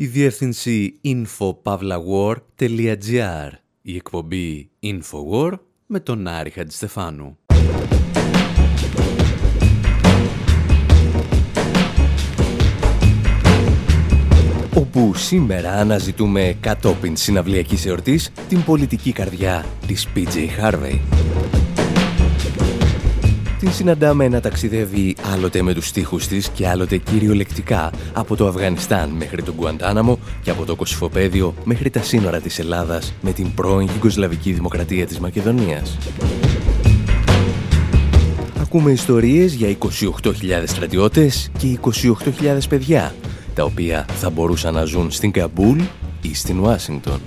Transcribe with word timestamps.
η 0.00 0.06
διεύθυνση 0.06 1.00
infopavlawar.gr, 1.04 3.50
η 3.82 3.96
εκπομπή 3.96 4.70
Infowar 4.82 5.52
με 5.86 6.00
τον 6.00 6.26
Άρη 6.26 6.50
Χατζηστεφάνου. 6.50 7.38
όπου 14.74 15.14
σήμερα 15.14 15.72
αναζητούμε 15.72 16.56
κατόπιν 16.60 17.16
συναυλιακής 17.16 17.86
εορτής 17.86 18.32
την 18.48 18.64
πολιτική 18.64 19.12
καρδιά 19.12 19.64
της 19.86 20.08
PJ 20.14 20.48
Harvey. 20.60 20.98
Την 23.58 23.72
συναντάμε 23.72 24.28
να 24.28 24.40
ταξιδεύει 24.40 25.16
άλλοτε 25.32 25.62
με 25.62 25.74
τους 25.74 25.86
στίχους 25.86 26.26
της 26.26 26.48
και 26.48 26.68
άλλοτε 26.68 26.96
κυριολεκτικά 26.96 27.90
από 28.12 28.36
το 28.36 28.46
Αφγανιστάν 28.46 29.10
μέχρι 29.10 29.42
τον 29.42 29.54
Κουαντάναμο 29.54 30.18
και 30.42 30.50
από 30.50 30.64
το 30.64 30.76
Κωσυφοπαίδιο 30.76 31.54
μέχρι 31.64 31.90
τα 31.90 32.02
σύνορα 32.02 32.40
της 32.40 32.58
Ελλάδας 32.58 33.14
με 33.20 33.32
την 33.32 33.54
πρώην 33.54 33.88
Γιουγκοσλαβική 33.88 34.52
Δημοκρατία 34.52 35.06
της 35.06 35.18
Μακεδονίας. 35.18 35.98
Ακούμε 38.60 38.90
ιστορίες 38.90 39.54
για 39.54 39.76
28.000 39.78 40.32
στρατιώτες 40.64 41.50
και 41.58 41.78
28.000 41.80 42.58
παιδιά 42.68 43.14
τα 43.54 43.64
οποία 43.64 44.06
θα 44.08 44.30
μπορούσαν 44.30 44.74
να 44.74 44.84
ζουν 44.84 45.10
στην 45.10 45.30
Καμπούλ 45.30 45.80
ή 46.22 46.34
στην 46.34 46.60
Ουάσιγκτον. 46.60 47.20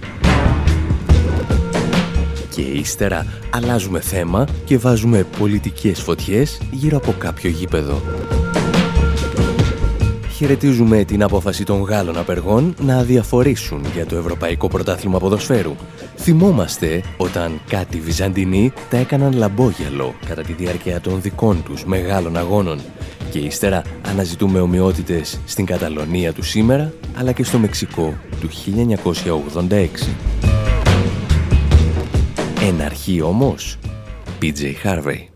Και 2.55 2.61
ύστερα 2.61 3.25
αλλάζουμε 3.49 3.99
θέμα 3.99 4.47
και 4.65 4.77
βάζουμε 4.77 5.25
πολιτικές 5.39 6.01
φωτιές 6.01 6.61
γύρω 6.71 6.97
από 6.97 7.13
κάποιο 7.17 7.49
γήπεδο. 7.49 8.01
Χαιρετίζουμε 10.35 11.03
την 11.03 11.23
απόφαση 11.23 11.63
των 11.63 11.81
Γάλλων 11.81 12.17
απεργών 12.17 12.75
να 12.81 12.97
αδιαφορήσουν 12.97 13.85
για 13.93 14.05
το 14.05 14.15
Ευρωπαϊκό 14.15 14.67
Πρωτάθλημα 14.67 15.19
Ποδοσφαίρου. 15.19 15.75
Θυμόμαστε 16.17 17.03
όταν 17.17 17.61
κάτι 17.67 17.99
Βυζαντινοί 17.99 18.73
τα 18.89 18.97
έκαναν 18.97 19.33
λαμπόγιαλο 19.33 20.15
κατά 20.25 20.41
τη 20.41 20.53
διάρκεια 20.53 21.01
των 21.01 21.21
δικών 21.21 21.63
τους 21.63 21.85
μεγάλων 21.85 22.37
αγώνων 22.37 22.79
και 23.31 23.39
ύστερα 23.39 23.81
αναζητούμε 24.07 24.59
ομοιότητες 24.59 25.39
στην 25.45 25.65
Καταλωνία 25.65 26.33
του 26.33 26.43
σήμερα 26.43 26.93
αλλά 27.17 27.31
και 27.31 27.43
στο 27.43 27.57
Μεξικό 27.57 28.13
του 28.39 28.49
1986. 30.47 30.50
Ένα 32.71 32.85
αρχή 32.85 33.21
όμως, 33.21 33.77
PJ 34.41 34.73
Harvey. 34.83 35.30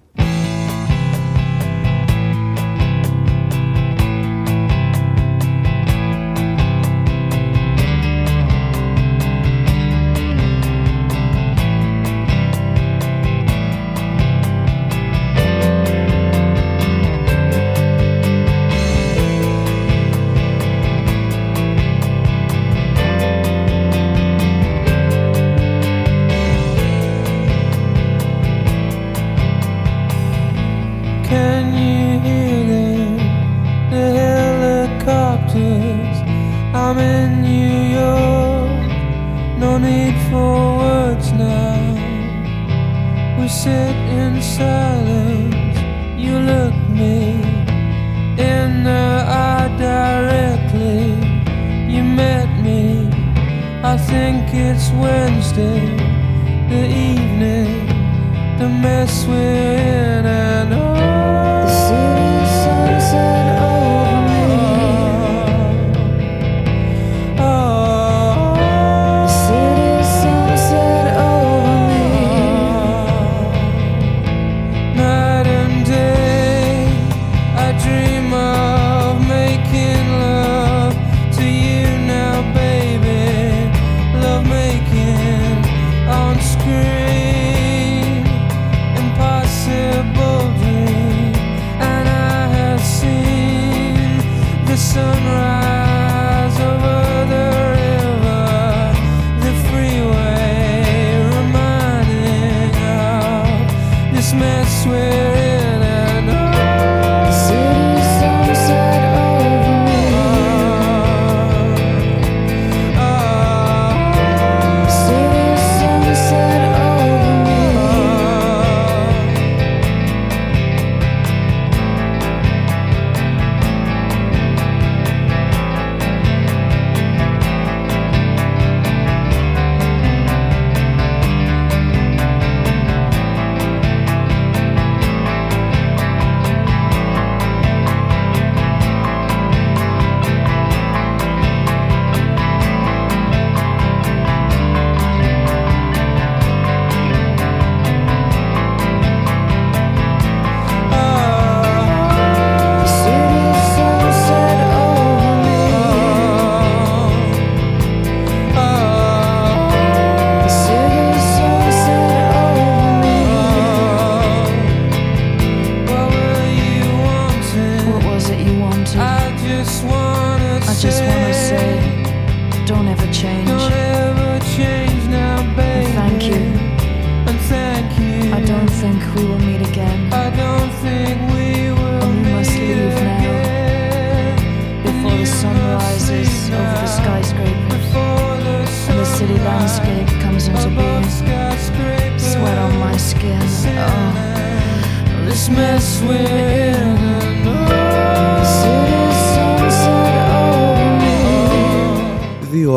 the 94.76 94.82
sunrise. 94.82 95.75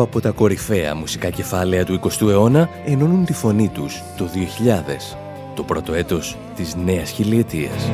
Από 0.01 0.21
τα 0.21 0.29
κορυφαία 0.29 0.95
μουσικά 0.95 1.29
κεφάλαια 1.29 1.85
του 1.85 1.99
20ου 2.01 2.29
αιώνα 2.29 2.69
ενώνουν 2.85 3.25
τη 3.25 3.33
φωνή 3.33 3.67
τους 3.67 4.03
το 4.17 4.29
2000, 4.33 5.17
το 5.55 5.63
πρώτο 5.63 5.93
έτος 5.93 6.37
της 6.55 6.75
νέας 6.75 7.09
χιλιετίας. 7.09 7.91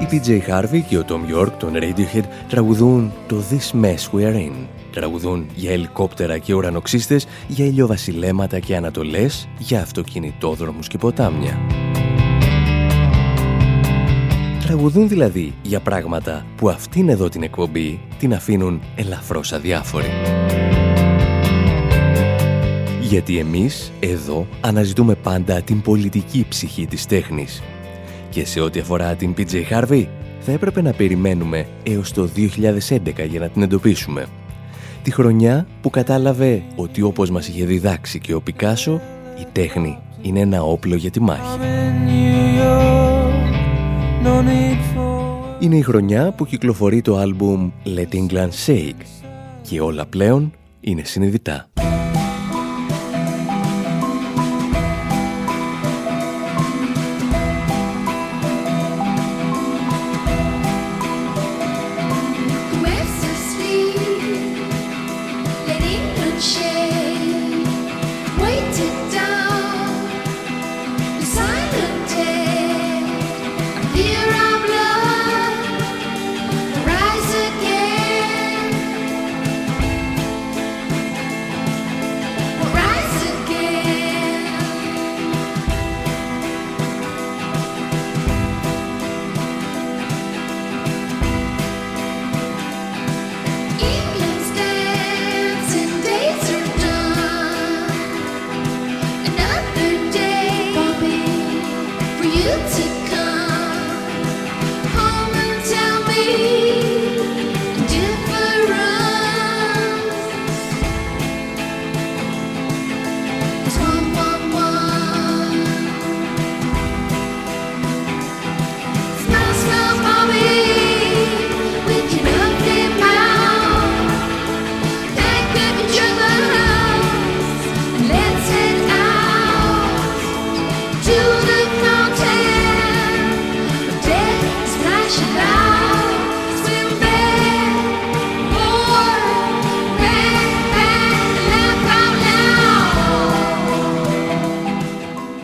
Οι 0.00 0.06
PJ 0.10 0.40
Harvey 0.50 0.80
και 0.88 0.98
ο 0.98 1.04
Tom 1.08 1.36
York 1.36 1.52
των 1.58 1.72
Radiohead 1.74 2.24
τραγουδούν 2.48 3.12
το 3.26 3.42
This 3.50 3.84
Mess 3.84 4.18
We're 4.18 4.34
In. 4.34 4.52
Τραγουδούν 4.92 5.46
για 5.54 5.72
ελικόπτερα 5.72 6.38
και 6.38 6.54
ουρανοξύστες, 6.54 7.26
για 7.48 7.64
ηλιοβασιλέματα 7.64 8.58
και 8.58 8.76
ανατολές, 8.76 9.48
για 9.58 9.80
αυτοκινητόδρομους 9.80 10.88
και 10.88 10.98
ποτάμια. 10.98 11.79
Τραγουδούν 14.70 15.08
δηλαδή 15.08 15.54
για 15.62 15.80
πράγματα 15.80 16.46
που 16.56 16.68
αυτήν 16.68 17.08
εδώ 17.08 17.28
την 17.28 17.42
εκπομπή 17.42 18.00
την 18.18 18.34
αφήνουν 18.34 18.80
ελαφρώς 18.94 19.52
αδιάφορη. 19.52 20.06
Γιατί 23.00 23.38
εμείς 23.38 23.92
εδώ 24.00 24.46
αναζητούμε 24.60 25.14
πάντα 25.14 25.62
την 25.62 25.80
πολιτική 25.80 26.46
ψυχή 26.48 26.86
της 26.86 27.06
τέχνης. 27.06 27.62
Και 28.30 28.46
σε 28.46 28.60
ό,τι 28.60 28.80
αφορά 28.80 29.14
την 29.14 29.34
PJ 29.36 29.62
Harvey, 29.70 30.06
θα 30.40 30.52
έπρεπε 30.52 30.82
να 30.82 30.92
περιμένουμε 30.92 31.66
έως 31.82 32.12
το 32.12 32.28
2011 32.36 33.26
για 33.28 33.40
να 33.40 33.48
την 33.48 33.62
εντοπίσουμε. 33.62 34.26
Τη 35.02 35.10
χρονιά 35.10 35.66
που 35.80 35.90
κατάλαβε 35.90 36.62
ότι 36.76 37.02
όπως 37.02 37.30
μας 37.30 37.48
είχε 37.48 37.64
διδάξει 37.64 38.18
και 38.18 38.34
ο 38.34 38.40
Πικάσο, 38.40 39.00
η 39.40 39.46
τέχνη 39.52 39.98
είναι 40.22 40.40
ένα 40.40 40.62
όπλο 40.62 40.94
για 40.94 41.10
τη 41.10 41.20
μάχη. 41.20 41.58
Είναι 45.58 45.76
η 45.76 45.82
χρονιά 45.82 46.32
που 46.32 46.46
κυκλοφορεί 46.46 47.02
το 47.02 47.16
άλμπουμ 47.16 47.70
Let 47.84 48.14
England 48.14 48.50
Shake 48.66 49.04
και 49.62 49.80
όλα 49.80 50.06
πλέον 50.06 50.52
είναι 50.80 51.04
συνειδητά. 51.04 51.68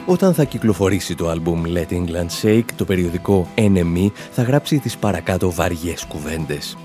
Όταν 0.09 0.35
θα 0.35 0.45
κυκλοφορήσει 0.45 1.15
το 1.15 1.29
άλμπουμ 1.29 1.63
Let 1.67 1.93
England 1.93 2.43
Shake, 2.43 2.65
το 2.77 2.85
περιοδικό 2.85 3.49
NME 3.57 4.11
θα 4.31 4.43
γράψει 4.43 4.79
τις 4.79 4.97
παρακάτω 4.97 5.53
βαριές 5.53 6.05
κουβέντες. 6.05 6.77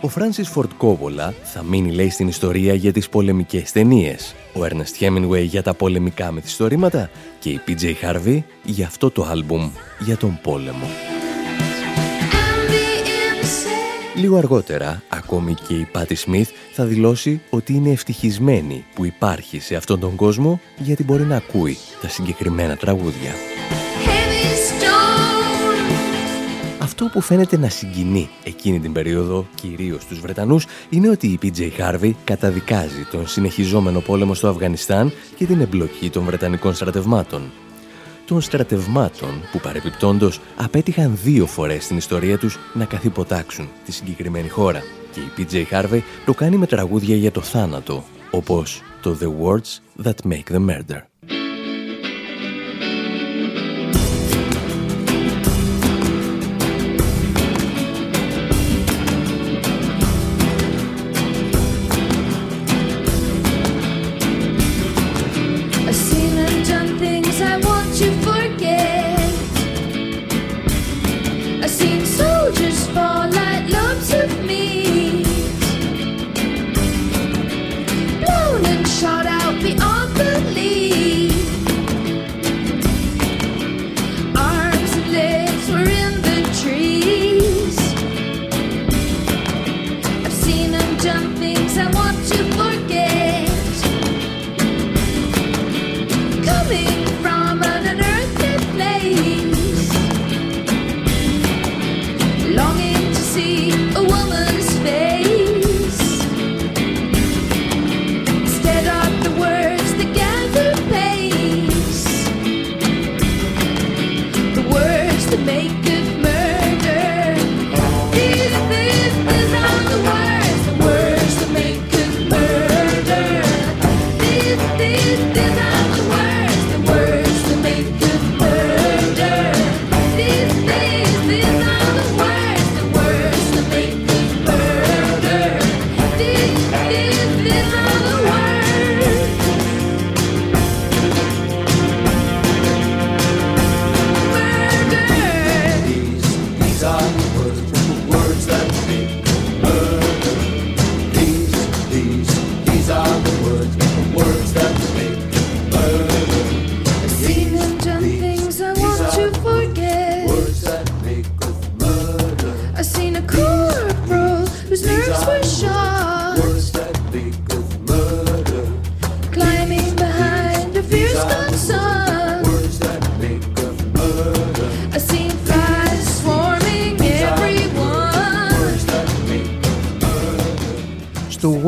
Ο 0.00 0.08
Φράνσις 0.08 0.48
Φορτ 0.48 0.70
Κόβολα 0.76 1.34
θα 1.42 1.62
μείνει 1.62 1.92
λέει 1.92 2.10
στην 2.10 2.28
ιστορία 2.28 2.74
για 2.74 2.92
τις 2.92 3.08
πολεμικές 3.08 3.72
ταινίες, 3.72 4.34
ο 4.54 4.60
Ernest 4.62 5.02
Hemingway 5.02 5.44
για 5.44 5.62
τα 5.62 5.74
πολεμικά 5.74 6.32
μυθιστορήματα 6.32 7.10
και 7.38 7.50
η 7.50 7.60
PJ 7.66 7.84
Harvey 7.84 8.42
για 8.64 8.86
αυτό 8.86 9.10
το 9.10 9.24
άλμπουμ 9.24 9.70
για 9.98 10.16
τον 10.16 10.38
πόλεμο. 10.42 11.09
Λίγο 14.20 14.36
αργότερα, 14.36 15.02
ακόμη 15.08 15.54
και 15.54 15.74
η 15.74 15.88
Πάτη 15.92 16.14
Σμιθ 16.14 16.50
θα 16.72 16.84
δηλώσει 16.84 17.40
ότι 17.50 17.74
είναι 17.74 17.90
ευτυχισμένη 17.90 18.84
που 18.94 19.04
υπάρχει 19.04 19.60
σε 19.60 19.74
αυτόν 19.74 20.00
τον 20.00 20.16
κόσμο 20.16 20.60
γιατί 20.78 21.04
μπορεί 21.04 21.22
να 21.22 21.36
ακούει 21.36 21.76
τα 22.00 22.08
συγκεκριμένα 22.08 22.76
τραγούδια. 22.76 23.32
Αυτό 26.78 27.04
που 27.12 27.20
φαίνεται 27.20 27.58
να 27.58 27.68
συγκινεί 27.68 28.28
εκείνη 28.44 28.80
την 28.80 28.92
περίοδο, 28.92 29.46
κυρίως 29.54 30.06
τους 30.06 30.20
Βρετανούς, 30.20 30.66
είναι 30.90 31.08
ότι 31.08 31.26
η 31.26 31.38
PJ 31.42 31.70
Harvey 31.78 32.12
καταδικάζει 32.24 33.06
τον 33.10 33.28
συνεχιζόμενο 33.28 34.00
πόλεμο 34.00 34.34
στο 34.34 34.48
Αφγανιστάν 34.48 35.12
και 35.36 35.46
την 35.46 35.60
εμπλοκή 35.60 36.10
των 36.10 36.24
Βρετανικών 36.24 36.74
στρατευμάτων 36.74 37.52
των 38.30 38.40
στρατευμάτων 38.40 39.42
που 39.52 39.60
παρεπιπτόντος 39.60 40.40
απέτυχαν 40.56 41.18
δύο 41.22 41.46
φορές 41.46 41.84
στην 41.84 41.96
ιστορία 41.96 42.38
τους 42.38 42.58
να 42.74 42.84
καθυποτάξουν 42.84 43.68
τη 43.84 43.92
συγκεκριμένη 43.92 44.48
χώρα. 44.48 44.82
Και 45.12 45.20
η 45.20 45.46
PJ 45.50 45.64
Harvey 45.74 46.00
το 46.24 46.34
κάνει 46.34 46.56
με 46.56 46.66
τραγούδια 46.66 47.16
για 47.16 47.30
το 47.30 47.40
θάνατο, 47.40 48.04
όπως 48.30 48.82
το 49.02 49.18
The 49.20 49.26
Words 49.26 50.04
That 50.06 50.32
Make 50.32 50.54
the 50.54 50.68
Murder. 50.68 51.09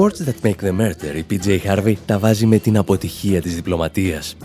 Words 0.02 0.20
That 0.28 0.46
Make 0.48 0.60
the 0.66 0.72
Murder 0.80 1.14
η 1.16 1.24
PJ 1.30 1.58
Harvey 1.66 1.94
τα 2.06 2.18
βάζει 2.18 2.46
με 2.46 2.58
την 2.58 2.76
αποτυχία 2.76 3.42
της 3.42 3.54
διπλωματίας. 3.54 4.36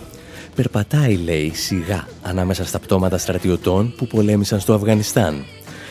Περπατάει, 0.56 1.16
λέει, 1.16 1.52
σιγά 1.56 2.08
ανάμεσα 2.22 2.66
στα 2.66 2.80
πτώματα 2.80 3.18
στρατιωτών 3.18 3.94
που 3.98 4.08
πολέμησαν 4.08 4.60
στο 4.60 4.74
Αφγανιστάν. 4.74 5.46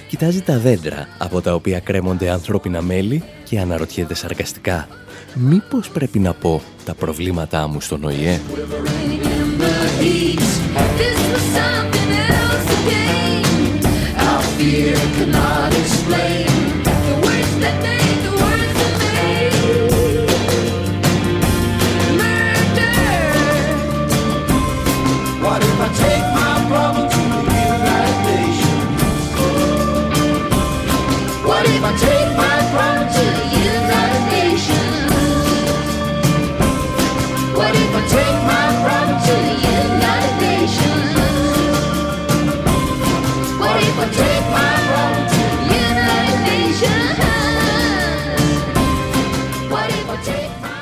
Κοιτάζει 0.09 0.43
τα 0.43 0.59
δέντρα 0.59 1.09
από 1.19 1.41
τα 1.41 1.55
οποία 1.55 1.81
κρέμονται 1.81 2.31
ανθρώπινα 2.31 2.83
μέλη 2.83 3.23
και 3.45 3.61
αναρωτιέται 3.61 4.15
σαρκαστικά 4.15 4.89
«Μήπως 5.35 5.91
πρέπει 5.91 6.19
να 6.19 6.35
πω 6.35 6.63
τα 6.85 6.95
προβλήματά 6.95 7.67
μου 7.67 7.81
στον 7.81 8.05
ΟΗΕ» 8.05 8.41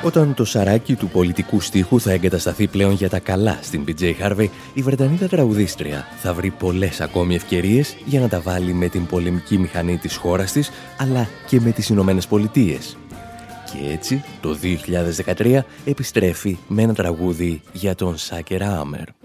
Όταν 0.05 0.33
το 0.33 0.45
σαράκι 0.45 0.95
του 0.95 1.07
πολιτικού 1.07 1.61
στίχου 1.61 1.99
θα 1.99 2.11
εγκατασταθεί 2.11 2.67
πλέον 2.67 2.91
για 2.91 3.09
τα 3.09 3.19
καλά 3.19 3.59
στην 3.61 3.83
PJ 3.87 4.13
Harvey, 4.21 4.47
η 4.73 4.81
Βρετανίδα 4.81 5.27
τραγουδίστρια 5.27 6.07
θα 6.21 6.33
βρει 6.33 6.49
πολλές 6.49 7.01
ακόμη 7.01 7.35
ευκαιρίες 7.35 7.95
για 8.05 8.19
να 8.19 8.27
τα 8.27 8.39
βάλει 8.39 8.73
με 8.73 8.87
την 8.87 9.05
πολεμική 9.05 9.57
μηχανή 9.57 9.97
της 9.97 10.15
χώρας 10.15 10.51
της, 10.51 10.71
αλλά 10.97 11.27
και 11.47 11.59
με 11.59 11.71
τις 11.71 11.89
Ηνωμένες 11.89 12.27
Πολιτείες. 12.27 12.97
Και 13.71 13.93
έτσι, 13.93 14.23
το 14.41 14.57
2013 15.35 15.65
επιστρέφει 15.85 16.57
με 16.67 16.81
ένα 16.81 16.93
τραγούδι 16.93 17.61
για 17.71 17.95
τον 17.95 18.17
Σάκερ 18.17 18.63
Άμερ. 18.63 19.24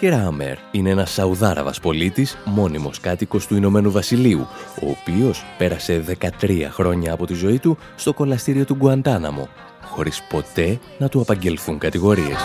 Σάκερ 0.00 0.20
Άμερ 0.20 0.56
είναι 0.70 0.90
ένας 0.90 1.12
Σαουδάραβας 1.12 1.80
πολίτης, 1.80 2.38
μόνιμος 2.44 3.00
κάτοικος 3.00 3.46
του 3.46 3.56
Ηνωμένου 3.56 3.90
Βασιλείου, 3.90 4.46
ο 4.82 4.90
οποίος 4.90 5.44
πέρασε 5.58 6.04
13 6.40 6.68
χρόνια 6.70 7.12
από 7.12 7.26
τη 7.26 7.34
ζωή 7.34 7.58
του 7.58 7.78
στο 7.96 8.12
κολαστήριο 8.12 8.64
του 8.64 8.74
Γκουαντάναμο, 8.74 9.48
χωρίς 9.84 10.22
ποτέ 10.28 10.78
να 10.98 11.08
του 11.08 11.20
απαγγελθούν 11.20 11.78
κατηγορίες. 11.78 12.36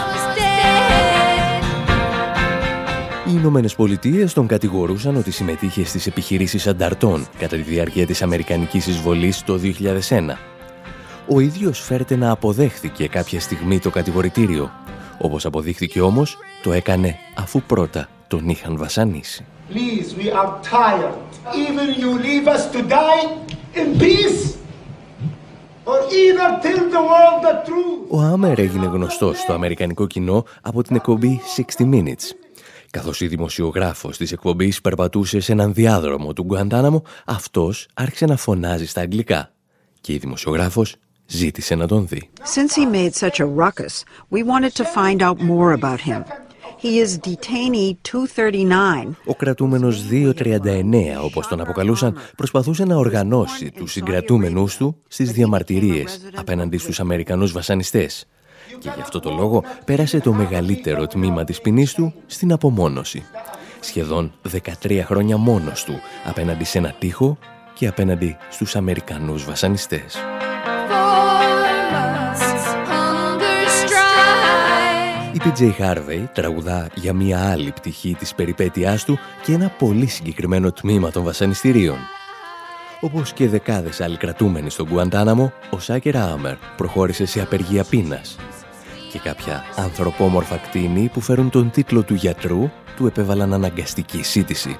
Οι 3.28 3.32
Ηνωμένες 3.32 3.76
Πολιτείες 3.76 4.34
τον 4.34 4.48
κατηγορούσαν 4.48 5.16
ότι 5.16 5.32
συμμετείχε 5.32 5.86
στις 5.86 6.08
επιχειρήσεις 6.08 6.68
ανταρτών 6.68 7.28
κατά 7.40 7.56
τη 7.56 7.62
διάρκεια 7.62 8.06
της 8.06 8.22
Αμερικανικής 8.22 8.88
εισβολής 8.88 9.44
το 9.44 9.60
2001. 10.10 10.38
Ο 11.28 11.40
ίδιος 11.40 11.80
φέρεται 11.80 12.16
να 12.16 12.32
αποδέχθηκε 12.32 13.08
κάποια 13.08 13.40
στιγμή 13.40 13.80
το 13.80 13.90
κατηγορητήριο 13.90 14.72
όπως 15.20 15.46
αποδείχθηκε 15.46 16.02
όμως, 16.02 16.38
το 16.64 16.72
έκανε 16.72 17.16
αφού 17.36 17.62
πρώτα 17.62 18.10
τον 18.28 18.50
είχαν 18.50 18.78
βασανίσει. 18.78 19.46
Please, 19.70 20.22
we 20.22 20.32
are 20.32 20.52
tired. 20.72 21.16
Even 21.66 21.88
you 22.02 22.12
leave 22.28 22.48
us 22.48 22.64
to 22.74 22.80
die 22.88 23.26
in 23.80 24.00
peace. 24.00 24.56
Or 25.92 26.00
either 26.22 26.50
tell 26.66 26.84
the 26.96 27.04
world 27.12 27.40
the 27.48 27.56
truth. 27.68 28.08
Ο 28.10 28.20
Άμερ 28.22 28.60
έγινε 28.60 28.86
γνωστός 28.86 29.40
στο 29.40 29.54
αμερικανικό 29.54 30.08
κοινό 30.08 30.46
από 30.62 30.84
την 30.84 30.96
εκπομπή 30.96 31.42
60 31.78 31.84
Minutes. 31.94 32.36
Καθώς 32.92 33.22
η 33.22 33.28
δημοσιογράφος 33.28 34.18
της 34.18 34.32
εκπομπής 34.32 34.82
περπατούσε 34.82 35.40
σε 35.40 35.52
έναν 35.52 35.74
διάδρομο 35.74 36.34
του 36.34 36.44
Γκουαντάναμο, 36.44 37.04
αυτός 37.26 37.88
άρχισε 37.94 38.26
να 38.26 38.36
φωνάζει 38.36 38.86
στα 38.86 39.02
αγγλικά. 39.02 39.52
Και 40.02 40.14
η 40.14 40.18
δημοσιογράφος 40.18 40.96
ζήτησε 41.26 41.76
να 41.76 41.88
τον 41.88 42.08
δει. 42.08 42.30
Since 42.40 42.76
he 42.76 42.86
made 42.86 43.14
such 43.14 43.40
a 43.40 43.46
ruckus, 43.46 44.04
we 44.32 44.44
wanted 44.44 44.74
to 44.76 44.84
find 44.84 45.22
out 45.22 45.38
more 45.40 45.74
about 45.74 46.00
him. 46.00 46.24
He 46.82 47.00
is 47.00 47.18
detainee 47.18 47.98
239. 48.02 49.16
Ο 49.26 49.34
κρατούμενος 49.36 50.04
239, 50.10 51.22
όπως 51.24 51.48
τον 51.48 51.62
αποκαλούσαν, 51.62 52.18
προσπαθούσε 52.36 52.86
να 52.86 52.96
οργανώσει 52.96 53.72
τους 53.72 53.92
συγκρατούμενους 53.92 54.78
του 54.78 54.96
στις 55.08 55.32
διαμαρτυρίες 55.32 56.20
απέναντι 56.36 56.78
στους 56.78 57.00
Αμερικανούς 57.00 57.52
βασανιστές. 57.52 58.28
Και 58.80 58.92
γι' 58.96 59.02
αυτό 59.02 59.20
το 59.20 59.32
λόγο 59.32 59.64
πέρασε 59.86 60.20
το 60.20 60.34
μεγαλύτερο 60.34 61.08
τμήμα 61.08 61.44
της 61.44 61.62
ποινής 61.62 61.94
του 61.94 62.14
στην 62.26 62.52
απομόνωση. 62.52 63.24
Σχεδόν 63.80 64.34
13 64.82 65.02
χρόνια 65.06 65.38
μόνος 65.38 65.84
του 65.84 66.00
απέναντι 66.26 66.64
σε 66.64 66.78
ένα 66.78 66.96
τείχο 67.00 67.38
και 67.74 67.88
απέναντι 67.88 68.38
στους 68.50 68.76
Αμερικανούς 68.76 69.46
βασανιστές. 69.46 70.18
PJ 75.46 75.72
Harvey 75.80 76.24
τραγουδά 76.34 76.88
για 76.96 77.14
μια 77.14 77.50
άλλη 77.52 77.72
πτυχή 77.72 78.16
της 78.20 78.36
περιπέτειάς 78.36 79.04
του 79.04 79.20
και 79.44 79.54
ένα 79.54 79.70
πολύ 79.70 80.06
συγκεκριμένο 80.06 80.72
τμήμα 80.72 81.12
των 81.12 81.24
βασανιστήριων. 81.24 81.98
Όπως 83.00 83.34
και 83.34 83.50
δεκάδες 83.50 84.02
άλλοι 84.02 84.18
κρατούμενοι 84.18 84.70
στον 84.70 84.88
Κουαντάναμο, 84.88 85.54
ο 85.70 85.80
Σάκερ 85.80 86.18
Άμερ 86.18 86.56
προχώρησε 86.78 87.26
σε 87.26 87.42
απεργία 87.42 87.84
πείνας. 87.84 88.36
Και 89.12 89.20
κάποια 89.20 89.64
ανθρωπόμορφα 89.76 90.58
κτίνη 90.58 91.10
που 91.14 91.22
φέρουν 91.22 91.50
τον 91.50 91.72
τίτλο 91.72 92.04
του 92.04 92.14
γιατρού 92.14 92.70
του 92.96 93.06
επέβαλαν 93.06 93.54
αναγκαστική 93.54 94.24
σύντηση. 94.24 94.80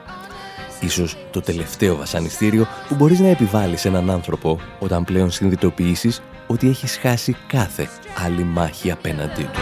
Ίσως 0.80 1.18
το 1.32 1.42
τελευταίο 1.42 1.96
βασανιστήριο 1.96 2.68
που 2.88 2.96
μπορείς 2.96 3.20
να 3.20 3.28
επιβάλλεις 3.28 3.82
σε 3.82 3.88
έναν 3.88 4.10
άνθρωπο 4.10 4.60
όταν 4.80 5.04
πλέον 5.04 5.32
συνειδητοποιήσεις 5.32 6.22
ότι 6.48 6.68
έχεις 6.70 6.98
χάσει 6.98 7.36
κάθε 7.48 7.90
άλλη 8.26 8.44
μάχη 8.44 8.92
απέναντί 8.92 9.44
του. 9.44 9.60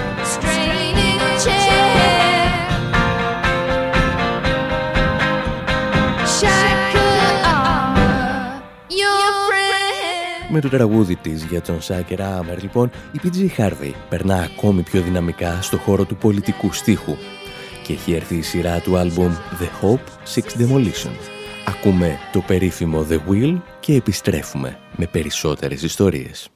Με 10.55 10.61
το 10.61 10.69
τραγούδι 10.69 11.15
της 11.15 11.43
για 11.43 11.61
τον 11.61 11.81
Σάκερ 11.81 12.21
Άμερ, 12.21 12.61
λοιπόν, 12.61 12.91
η 13.11 13.19
PG 13.23 13.59
Harvey 13.59 13.91
περνά 14.09 14.35
ακόμη 14.35 14.81
πιο 14.81 15.01
δυναμικά 15.01 15.61
στο 15.61 15.77
χώρο 15.77 16.05
του 16.05 16.15
πολιτικού 16.15 16.73
στίχου 16.73 17.15
και 17.83 17.93
έχει 17.93 18.13
έρθει 18.13 18.35
η 18.35 18.41
σειρά 18.41 18.79
του 18.79 18.97
άλμπουμ 18.97 19.33
The 19.59 19.85
Hope 19.85 20.35
Six 20.35 20.61
Demolition. 20.61 21.13
Ακούμε 21.67 22.17
το 22.31 22.43
περίφημο 22.47 23.07
The 23.09 23.19
Wheel 23.29 23.61
και 23.79 23.95
επιστρέφουμε 23.95 24.77
με 24.95 25.07
περισσότερες 25.07 25.81
ιστορίες. 25.81 26.52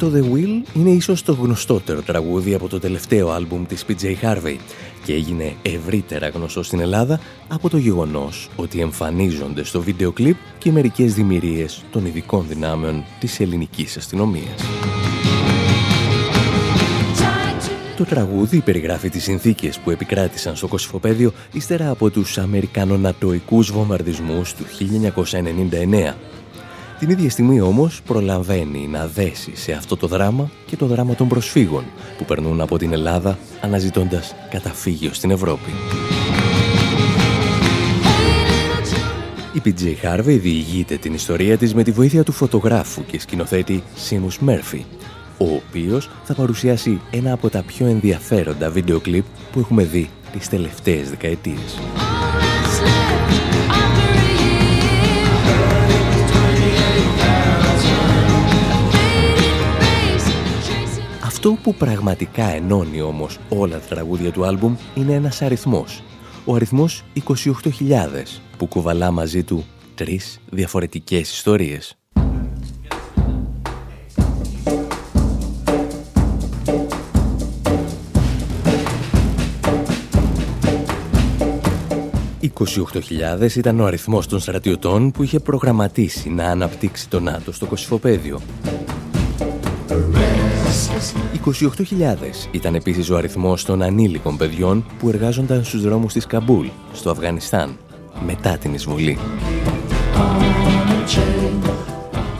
Το 0.00 0.12
The 0.14 0.34
Will 0.34 0.76
είναι 0.76 0.90
ίσως 0.90 1.22
το 1.22 1.32
γνωστότερο 1.32 2.02
τραγούδι 2.02 2.54
από 2.54 2.68
το 2.68 2.78
τελευταίο 2.78 3.30
άλμπουμ 3.30 3.66
της 3.66 3.84
PJ 3.88 4.04
Harvey 4.22 4.56
και 5.04 5.12
έγινε 5.12 5.54
ευρύτερα 5.62 6.28
γνωστό 6.28 6.62
στην 6.62 6.80
Ελλάδα 6.80 7.20
από 7.48 7.68
το 7.68 7.76
γεγονός 7.76 8.48
ότι 8.56 8.80
εμφανίζονται 8.80 9.64
στο 9.64 9.80
βίντεο 9.80 10.12
κλιπ 10.12 10.36
και 10.58 10.72
μερικές 10.72 11.14
δημιουργίες 11.14 11.84
των 11.90 12.06
ειδικών 12.06 12.44
δυνάμεων 12.48 13.04
της 13.20 13.40
ελληνικής 13.40 13.96
αστυνομίας. 13.96 14.64
Το 17.96 18.04
τραγούδι 18.04 18.60
περιγράφει 18.60 19.08
τις 19.08 19.22
συνθήκες 19.22 19.78
που 19.78 19.90
επικράτησαν 19.90 20.56
στο 20.56 20.68
Κωσυφοπαίδιο 20.68 21.32
ύστερα 21.52 21.90
από 21.90 22.10
τους 22.10 22.38
Αμερικανονατοικούς 22.38 23.72
βομβαρδισμούς 23.72 24.54
του 24.54 24.64
1999 24.64 26.14
την 27.00 27.10
ίδια 27.10 27.30
στιγμή 27.30 27.60
όμως 27.60 28.02
προλαβαίνει 28.02 28.86
να 28.86 29.06
δέσει 29.06 29.56
σε 29.56 29.72
αυτό 29.72 29.96
το 29.96 30.06
δράμα 30.06 30.50
και 30.66 30.76
το 30.76 30.86
δράμα 30.86 31.14
των 31.14 31.28
προσφύγων 31.28 31.84
που 32.18 32.24
περνούν 32.24 32.60
από 32.60 32.78
την 32.78 32.92
Ελλάδα 32.92 33.38
αναζητώντας 33.60 34.34
καταφύγιο 34.50 35.12
στην 35.12 35.30
Ευρώπη. 35.30 35.70
Η 39.52 39.62
PJ 39.64 40.06
Harvey 40.06 40.38
διηγείται 40.40 40.96
την 40.96 41.14
ιστορία 41.14 41.56
της 41.56 41.74
με 41.74 41.82
τη 41.82 41.90
βοήθεια 41.90 42.24
του 42.24 42.32
φωτογράφου 42.32 43.04
και 43.04 43.20
σκηνοθέτη 43.20 43.82
Σίμους 43.94 44.38
Μέρφυ, 44.38 44.84
ο 45.38 45.44
οποίος 45.44 46.10
θα 46.24 46.34
παρουσιάσει 46.34 47.00
ένα 47.10 47.32
από 47.32 47.50
τα 47.50 47.62
πιο 47.62 47.86
ενδιαφέροντα 47.86 48.70
βίντεο 48.70 49.00
κλιπ 49.00 49.24
που 49.52 49.58
έχουμε 49.58 49.84
δει 49.84 50.10
τις 50.32 50.48
τελευταίες 50.48 51.10
δεκαετίες. 51.10 51.78
Αυτό 61.42 61.58
που 61.62 61.74
πραγματικά 61.74 62.44
ενώνει 62.44 63.00
όμως 63.00 63.38
όλα 63.48 63.78
τα 63.78 63.86
τραγούδια 63.86 64.32
του 64.32 64.44
άλμπουμ 64.44 64.76
είναι 64.94 65.12
ένας 65.12 65.42
αριθμός. 65.42 66.02
Ο 66.44 66.54
αριθμός 66.54 67.04
28.000 67.14 68.40
που 68.56 68.66
κουβαλά 68.66 69.10
μαζί 69.10 69.42
του 69.42 69.64
τρεις 69.94 70.40
διαφορετικές 70.50 71.32
ιστορίες. 71.32 71.94
«28.000 82.40 83.56
ήταν 83.56 83.80
ο 83.80 83.84
αριθμός 83.84 84.26
των 84.26 84.40
στρατιωτών 84.40 85.10
που 85.10 85.22
είχε 85.22 85.40
προγραμματίσει 85.40 86.30
να 86.30 86.44
αναπτύξει 86.44 87.08
το 87.08 87.20
ΝΑΤΟ 87.20 87.52
στο 87.52 87.66
Κωσυφοπαίδιο. 87.66 88.40
28.000 91.44 92.48
ήταν 92.50 92.74
επίσης 92.74 93.10
ο 93.10 93.16
αριθμός 93.16 93.64
των 93.64 93.82
ανήλικων 93.82 94.36
παιδιών 94.36 94.84
που 94.98 95.08
εργάζονταν 95.08 95.64
στους 95.64 95.82
δρόμους 95.82 96.12
της 96.12 96.26
Καμπούλ, 96.26 96.66
στο 96.92 97.10
Αφγανιστάν, 97.10 97.76
μετά 98.26 98.58
την 98.58 98.74
εισβολή. 98.74 99.18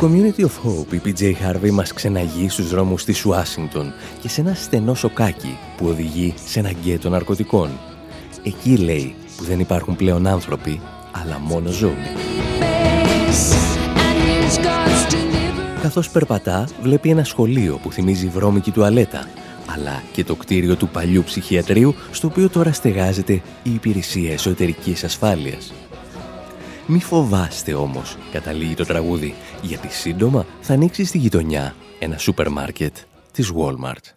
Community 0.01 0.43
of 0.43 0.51
Hope 0.65 0.93
η 0.93 1.01
PJ 1.05 1.21
Harvey 1.21 1.69
μας 1.71 1.93
ξεναγεί 1.93 2.49
στους 2.49 2.69
δρόμους 2.69 3.03
της 3.03 3.25
Ουάσιγκτον 3.25 3.93
και 4.21 4.29
σε 4.29 4.41
ένα 4.41 4.53
στενό 4.53 4.93
σοκάκι 4.93 5.57
που 5.77 5.85
οδηγεί 5.87 6.33
σε 6.45 6.59
ένα 6.59 6.71
γκέτο 6.71 7.09
ναρκωτικών. 7.09 7.69
Εκεί 8.43 8.77
λέει 8.77 9.15
που 9.37 9.43
δεν 9.43 9.59
υπάρχουν 9.59 9.95
πλέον 9.95 10.27
άνθρωποι, 10.27 10.81
αλλά 11.11 11.39
μόνο 11.39 11.69
ζώοι. 11.69 11.93
Καθώς 15.81 16.09
περπατά, 16.09 16.67
βλέπει 16.81 17.09
ένα 17.09 17.23
σχολείο 17.23 17.79
που 17.83 17.91
θυμίζει 17.91 18.27
βρώμικη 18.27 18.71
τουαλέτα, 18.71 19.27
αλλά 19.73 20.03
και 20.11 20.23
το 20.23 20.35
κτίριο 20.35 20.75
του 20.75 20.87
παλιού 20.87 21.23
ψυχιατρίου, 21.23 21.95
στο 22.11 22.27
οποίο 22.27 22.49
τώρα 22.49 22.73
στεγάζεται 22.73 23.33
η 23.63 23.73
Υπηρεσία 23.73 24.31
Εσωτερικής 24.31 25.03
Ασφάλειας. 25.03 25.73
Μη 26.91 26.99
φοβάστε 26.99 27.73
όμως, 27.73 28.17
καταλήγει 28.31 28.73
το 28.73 28.85
τραγούδι, 28.85 29.35
γιατί 29.61 29.87
σύντομα 29.87 30.45
θα 30.61 30.73
ανοίξει 30.73 31.05
στη 31.05 31.17
γειτονιά 31.17 31.75
ένα 31.99 32.17
σούπερ 32.17 32.49
μάρκετ 32.49 32.95
της 33.31 33.51
Walmart. 33.55 34.13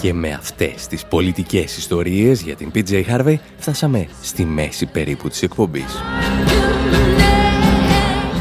Και 0.00 0.12
με 0.12 0.32
αυτές 0.32 0.86
τις 0.86 1.04
πολιτικές 1.04 1.76
ιστορίες 1.76 2.42
για 2.42 2.56
την 2.56 2.70
PJ 2.74 3.04
Harvey 3.06 3.36
φτάσαμε 3.56 4.08
στη 4.22 4.44
μέση 4.44 4.86
περίπου 4.86 5.28
της 5.28 5.42
εκπομπής. 5.42 5.94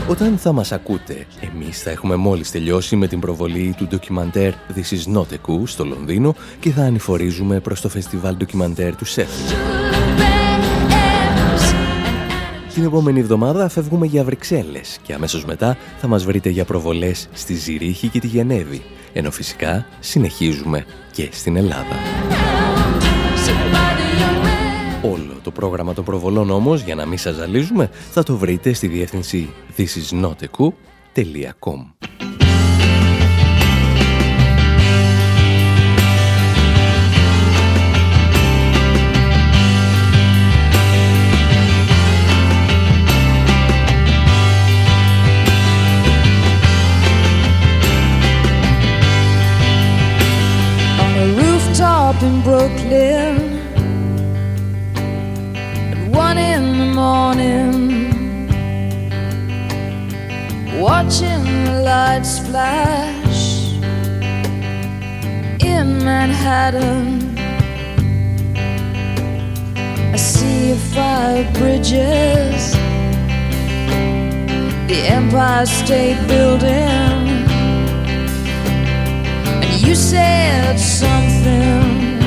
Όταν 0.09 0.37
θα 0.37 0.51
μας 0.51 0.71
ακούτε, 0.71 1.25
εμείς 1.53 1.81
θα 1.81 1.89
έχουμε 1.89 2.15
μόλις 2.15 2.51
τελειώσει 2.51 2.95
με 2.95 3.07
την 3.07 3.19
προβολή 3.19 3.73
του 3.77 3.87
ντοκιμαντέρ 3.87 4.53
This 4.53 4.93
is 4.95 5.15
not 5.15 5.21
a 5.21 5.37
coup 5.47 5.61
στο 5.63 5.85
Λονδίνο 5.85 6.35
και 6.59 6.69
θα 6.69 6.83
ανηφορίζουμε 6.83 7.59
προς 7.59 7.81
το 7.81 7.89
φεστιβάλ 7.89 8.35
ντοκιμαντέρ 8.35 8.95
του 8.95 9.05
Σεφ. 9.05 9.29
Την 12.73 12.83
επόμενη 12.83 13.19
εβδομάδα 13.19 13.69
φεύγουμε 13.69 14.05
για 14.05 14.23
Βρυξέλλες 14.23 14.97
και 15.03 15.13
αμέσως 15.13 15.45
μετά 15.45 15.77
θα 15.99 16.07
μας 16.07 16.25
βρείτε 16.25 16.49
για 16.49 16.65
προβολές 16.65 17.27
στη 17.33 17.53
Ζηρίχη 17.53 18.07
και 18.07 18.19
τη 18.19 18.27
Γενέβη, 18.27 18.83
ενώ 19.13 19.31
φυσικά 19.31 19.85
συνεχίζουμε 19.99 20.85
και 21.11 21.29
στην 21.31 21.55
Ελλάδα. 21.55 22.14
πρόγραμμα 25.55 25.93
των 25.93 26.03
προβολών 26.03 26.49
όμως, 26.49 26.81
για 26.81 26.95
να 26.95 27.05
μην 27.05 27.17
σας 27.17 27.35
ζαλίζουμε, 27.35 27.89
θα 28.11 28.23
το 28.23 28.37
βρείτε 28.37 28.73
στη 28.73 28.87
διεύθυνση 28.87 29.49
thisisnoteku.com. 29.77 31.79
in 52.25 52.41
Brooklyn 52.41 53.44
watching 60.85 61.43
the 61.65 61.81
lights 61.81 62.37
flash 62.47 63.73
in 65.73 65.87
Manhattan. 66.09 67.35
I 70.13 70.15
see 70.15 70.75
five 70.93 71.51
bridges, 71.55 72.73
the 74.89 74.99
Empire 75.17 75.65
State 75.65 76.21
Building. 76.27 77.23
And 79.63 79.81
you 79.81 79.95
said 79.95 80.77
something 80.77 82.19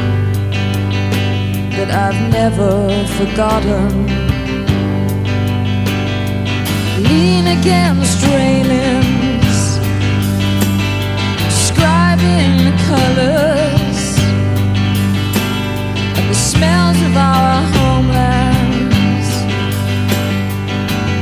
that 1.77 1.91
I've 2.05 2.21
never 2.39 2.73
forgotten. 3.19 4.48
Lean 7.09 7.47
against 7.47 8.23
railings, 8.27 9.79
describing 11.49 12.53
the 12.69 12.75
colors 12.87 14.01
and 16.17 16.27
the 16.29 16.35
smells 16.35 17.01
of 17.09 17.17
our 17.17 17.63
homelands, 17.77 19.31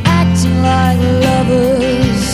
acting 0.05 0.59
like 0.61 0.99
lovers. 1.29 2.25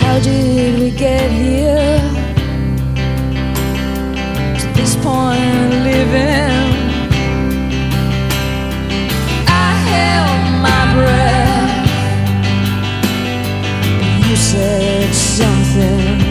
How 0.00 0.18
did 0.20 0.80
we 0.80 0.90
get 0.90 1.30
here 1.30 2.00
to 4.58 4.66
this 4.74 4.96
point 4.96 5.40
in 5.40 5.84
living? 5.84 6.65
Breath. 10.96 11.88
You 14.26 14.36
said 14.36 15.14
something. 15.14 16.25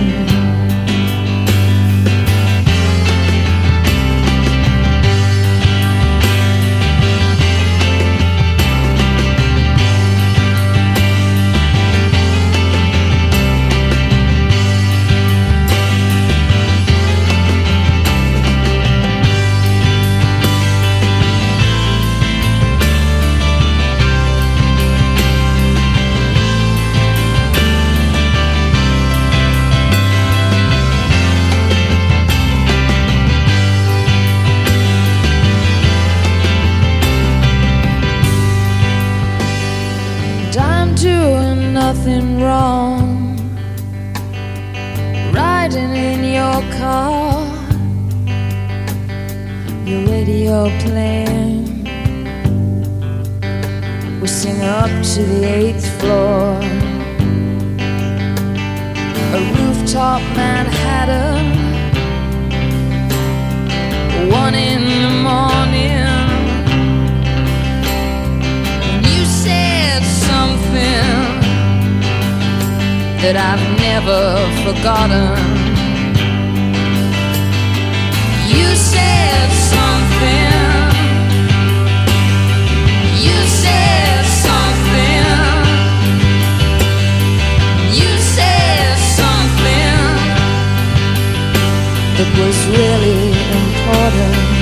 Your 49.86 50.02
radio 50.10 50.68
playing. 50.80 51.84
We 54.20 54.28
sing 54.28 54.62
up 54.62 54.90
to 54.90 55.22
the 55.24 55.44
eighth 55.46 55.86
floor. 56.00 56.60
A 59.38 59.40
rooftop 59.56 60.22
Manhattan. 60.36 61.46
One 64.32 64.56
in 64.56 64.82
the 65.04 65.14
morning. 65.30 66.08
You 69.04 69.26
said 69.26 70.02
something 70.04 71.06
that 73.22 73.36
I've 73.38 73.66
never 73.80 74.20
forgotten. 74.64 75.55
Was 92.38 92.58
really 92.78 93.32
important. 93.60 94.56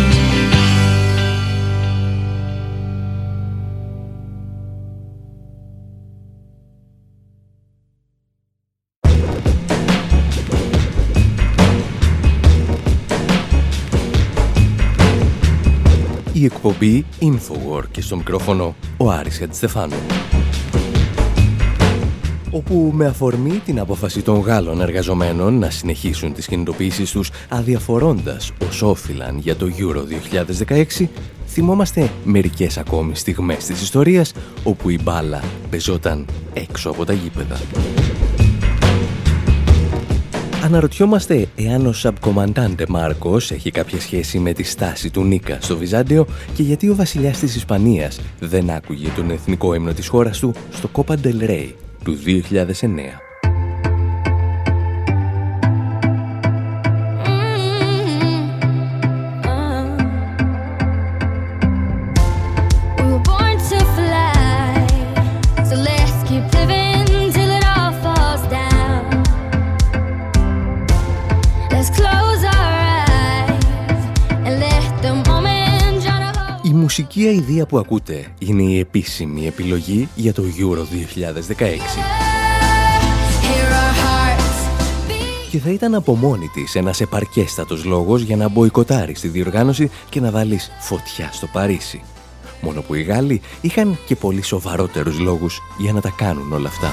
Η 16.35 16.45
εκπομπή 16.45 17.05
Infowar 17.21 17.83
και 17.91 18.01
στο 18.01 18.15
μικρόφωνο 18.15 18.75
ο 18.97 19.09
Άρης 19.11 19.37
Χατζηστεφάνου. 19.37 19.95
Όπου 22.55 22.91
με 22.93 23.05
αφορμή 23.05 23.61
την 23.65 23.79
απόφαση 23.79 24.21
των 24.21 24.39
Γάλλων 24.39 24.81
εργαζομένων 24.81 25.59
να 25.59 25.69
συνεχίσουν 25.69 26.33
τις 26.33 26.47
κινητοποιήσεις 26.47 27.11
τους 27.11 27.31
αδιαφορώντας 27.49 28.51
ως 28.67 28.81
όφυλαν 28.81 29.37
για 29.37 29.55
το 29.55 29.65
Euro 29.77 30.03
2016, 30.99 31.07
θυμόμαστε 31.47 32.09
μερικές 32.23 32.77
ακόμη 32.77 33.15
στιγμές 33.15 33.65
της 33.65 33.81
ιστορίας 33.81 34.33
όπου 34.63 34.89
η 34.89 34.99
μπάλα 35.03 35.43
πεζόταν 35.69 36.25
έξω 36.53 36.89
από 36.89 37.05
τα 37.05 37.13
γήπεδα. 37.13 37.59
Αναρωτιόμαστε 40.63 41.47
εάν 41.55 41.85
ο 41.85 41.93
Σαμπκομαντάντε 41.93 42.85
Μάρκος 42.89 43.51
έχει 43.51 43.71
κάποια 43.71 43.99
σχέση 43.99 44.39
με 44.39 44.53
τη 44.53 44.63
στάση 44.63 45.09
του 45.09 45.23
Νίκα 45.23 45.57
στο 45.61 45.77
Βυζάντιο 45.77 46.25
και 46.53 46.63
γιατί 46.63 46.89
ο 46.89 46.95
βασιλιάς 46.95 47.39
της 47.39 47.55
Ισπανίας 47.55 48.19
δεν 48.39 48.69
άκουγε 48.69 49.09
τον 49.15 49.29
εθνικό 49.29 49.73
ύμνο 49.73 49.93
της 49.93 50.07
χώρας 50.07 50.39
του 50.39 50.53
στο 50.71 50.89
Copa 50.93 51.13
del 51.13 51.49
Rey 51.49 51.67
του 52.03 52.15
2009. 52.15 53.32
Μουσική 77.43 77.51
αηδία 77.51 77.65
που 77.65 77.77
ακούτε 77.77 78.27
είναι 78.39 78.63
η 78.63 78.79
επίσημη 78.79 79.47
επιλογή 79.47 80.09
για 80.15 80.33
το 80.33 80.43
Euro 80.43 80.79
2016. 80.79 81.63
Hear 83.43 83.69
our 83.71 83.93
hearts 84.03 84.59
beat. 85.07 85.49
Και 85.51 85.59
θα 85.59 85.69
ήταν 85.69 85.95
από 85.95 86.15
μόνη 86.15 86.47
της 86.47 86.75
ένας 86.75 87.01
επαρκέστατος 87.01 87.83
λόγος 87.85 88.21
για 88.21 88.35
να 88.35 88.49
μποϊκοτάρεις 88.49 89.19
τη 89.19 89.27
διοργάνωση 89.27 89.89
και 90.09 90.19
να 90.19 90.31
βάλεις 90.31 90.71
φωτιά 90.79 91.29
στο 91.31 91.47
Παρίσι. 91.47 92.01
Μόνο 92.61 92.81
που 92.81 92.93
οι 92.93 93.01
Γάλλοι 93.01 93.41
είχαν 93.61 93.97
και 94.07 94.15
πολύ 94.15 94.41
σοβαρότερους 94.41 95.19
λόγους 95.19 95.61
για 95.77 95.93
να 95.93 96.01
τα 96.01 96.13
κάνουν 96.17 96.53
όλα 96.53 96.67
αυτά. 96.67 96.91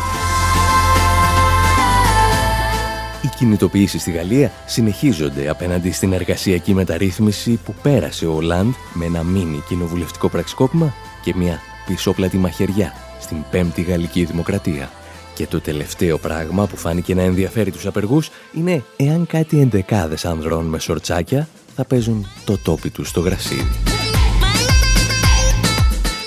Κινητοποιήσεις 3.34 4.00
στη 4.00 4.10
Γαλλία 4.10 4.52
συνεχίζονται 4.66 5.48
απέναντι 5.48 5.90
στην 5.90 6.12
εργασιακή 6.12 6.74
μεταρρύθμιση 6.74 7.58
που 7.64 7.74
πέρασε 7.82 8.26
ο 8.26 8.34
Ολάντ 8.34 8.72
με 8.92 9.04
ένα 9.04 9.22
μίνι 9.22 9.62
κοινοβουλευτικό 9.68 10.28
πραξικόπημα 10.28 10.94
και 11.22 11.34
μια 11.36 11.60
πισόπλατη 11.86 12.36
μαχαιριά 12.36 12.92
στην 13.20 13.36
πέμπτη 13.50 13.82
γαλλική 13.82 14.24
δημοκρατία. 14.24 14.90
Και 15.34 15.46
το 15.46 15.60
τελευταίο 15.60 16.18
πράγμα 16.18 16.66
που 16.66 16.76
φάνηκε 16.76 17.14
να 17.14 17.22
ενδιαφέρει 17.22 17.70
τους 17.70 17.86
απεργούς 17.86 18.30
είναι 18.52 18.82
εάν 18.96 19.26
κάτι 19.26 19.60
εντεκάδες 19.60 20.24
ανδρών 20.24 20.66
με 20.66 20.78
σορτσάκια 20.78 21.48
θα 21.76 21.84
παίζουν 21.84 22.26
το 22.44 22.58
τόπι 22.58 22.90
τους 22.90 23.08
στο 23.08 23.20
γρασίδι. 23.20 23.70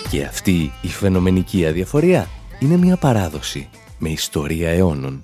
Και 0.10 0.24
αυτή 0.24 0.72
η 0.82 0.88
φαινομενική 0.88 1.66
αδιαφορία 1.66 2.30
είναι 2.60 2.78
μια 2.78 2.98
παράδοση 2.98 3.70
με 3.98 4.10
ιστορία 4.10 4.70
αιώνων. 4.70 5.24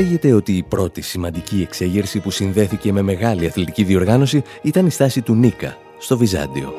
Λέγεται 0.00 0.32
ότι 0.32 0.52
η 0.52 0.62
πρώτη 0.62 1.00
σημαντική 1.00 1.60
εξέγερση 1.62 2.20
που 2.20 2.30
συνδέθηκε 2.30 2.92
με 2.92 3.02
μεγάλη 3.02 3.46
αθλητική 3.46 3.84
διοργάνωση 3.84 4.42
ήταν 4.62 4.86
η 4.86 4.90
στάση 4.90 5.22
του 5.22 5.34
Νίκα 5.34 5.76
στο 5.98 6.16
Βυζάντιο. 6.16 6.74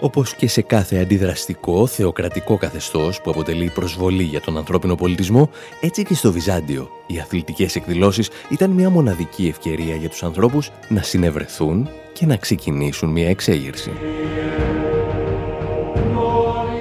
Όπως 0.00 0.34
και 0.34 0.48
σε 0.48 0.62
κάθε 0.62 0.98
αντιδραστικό, 0.98 1.86
θεοκρατικό 1.86 2.56
καθεστώς 2.56 3.20
που 3.20 3.30
αποτελεί 3.30 3.70
προσβολή 3.74 4.22
για 4.22 4.40
τον 4.40 4.56
ανθρώπινο 4.56 4.94
πολιτισμό, 4.94 5.50
έτσι 5.80 6.04
και 6.04 6.14
στο 6.14 6.32
Βυζάντιο 6.32 6.90
οι 7.06 7.18
αθλητικές 7.18 7.76
εκδηλώσεις 7.76 8.28
ήταν 8.50 8.70
μια 8.70 8.90
μοναδική 8.90 9.46
ευκαιρία 9.46 9.94
για 9.94 10.08
τους 10.08 10.22
ανθρώπους 10.22 10.70
να 10.88 11.02
συνευρεθούν 11.02 11.88
και 12.12 12.26
να 12.26 12.36
ξεκινήσουν 12.36 13.10
μια 13.10 13.28
εξέγερση. 13.28 13.90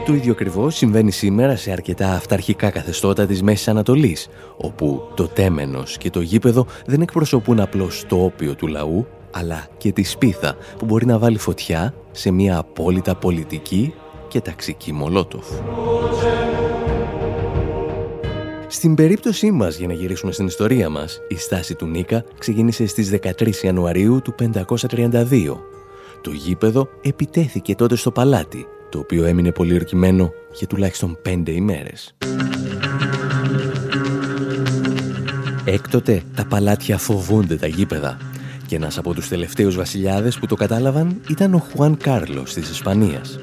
Το 0.06 0.14
ίδιο 0.14 0.32
ακριβώς 0.32 0.76
συμβαίνει 0.76 1.12
σήμερα 1.12 1.56
σε 1.56 1.72
αρκετά 1.72 2.12
αυταρχικά 2.12 2.70
καθεστώτα 2.70 3.26
της 3.26 3.44
Μέσης 3.44 3.68
Ανατολής, 3.68 4.28
όπου 4.58 5.12
το 5.16 5.28
τέμενος 5.28 5.98
και 5.98 6.10
το 6.10 6.22
γήπεδο 6.22 6.66
δεν 6.86 7.02
εκπροσωπούν 7.02 7.60
απλώς 7.60 8.04
το 8.08 8.24
όπιο 8.24 8.56
του 8.56 8.68
λαού, 8.68 9.08
αλλά 9.32 9.68
και 9.78 9.92
τη 9.92 10.04
σπίθα 10.04 10.56
που 10.78 10.86
μπορεί 10.86 11.06
να 11.06 11.20
βάλει 11.20 11.38
φωτιά 11.38 11.94
σε 12.12 12.32
μια 12.32 12.58
απόλυτα 12.58 13.16
πολιτική 13.16 13.94
και 14.28 14.42
ταξική 14.42 14.94
μολότοφ. 14.94 15.46
Στην 18.68 18.96
περίπτωσή 18.96 19.52
μας, 19.52 19.78
για 19.78 19.88
να 19.88 19.94
γυρίσουμε 19.94 20.32
στην 20.32 20.46
ιστορία 20.46 20.90
μας, 20.90 21.20
η 21.28 21.36
στάση 21.36 21.76
του 21.76 21.86
Νίκα 21.86 22.24
ξεκίνησε 22.38 22.86
στις 22.86 23.10
13 23.10 23.64
Ιανουαρίου 23.64 24.22
του 24.22 24.36
532. 24.36 25.58
Το 26.22 26.32
γήπεδο 26.32 26.90
επιτέθηκε 27.02 27.76
τότε 27.76 27.96
στο 27.96 28.12
παλάτι, 28.12 28.68
το 28.96 29.02
οποίο 29.02 29.26
έμεινε 29.26 29.52
πολιορκημένο 29.52 30.34
για 30.54 30.68
τουλάχιστον 30.68 31.18
πέντε 31.22 31.52
ημέρες. 31.52 32.16
Έκτοτε 35.66 36.24
τα 36.36 36.46
παλάτια 36.46 36.98
φοβούνται 36.98 37.56
τα 37.56 37.68
γήπεδα 37.68 38.18
και 38.68 38.76
ένας 38.76 38.98
από 38.98 39.14
τους 39.14 39.28
τελευταίους 39.28 39.76
βασιλιάδες 39.76 40.40
που 40.40 40.46
το 40.46 40.56
κατάλαβαν 40.56 41.22
ήταν 41.30 41.54
ο 41.54 41.58
Χουάν 41.58 41.98
Κάρλος 41.98 42.54
της 42.54 42.70
Ισπανίας. 42.70 43.40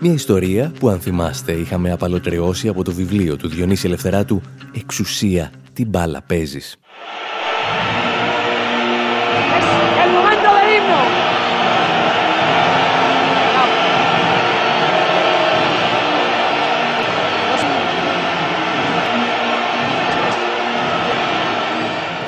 Μια 0.00 0.12
ιστορία 0.12 0.72
που 0.78 0.88
αν 0.88 1.00
θυμάστε 1.00 1.52
είχαμε 1.52 1.92
απαλωτρεώσει 1.92 2.68
από 2.68 2.84
το 2.84 2.92
βιβλίο 2.92 3.36
του 3.36 3.48
Διονύση 3.48 3.86
Ελευθεράτου 3.86 4.40
«Εξουσία, 4.74 5.50
την 5.72 5.88
μπάλα 5.88 6.22
παίζεις». 6.22 6.78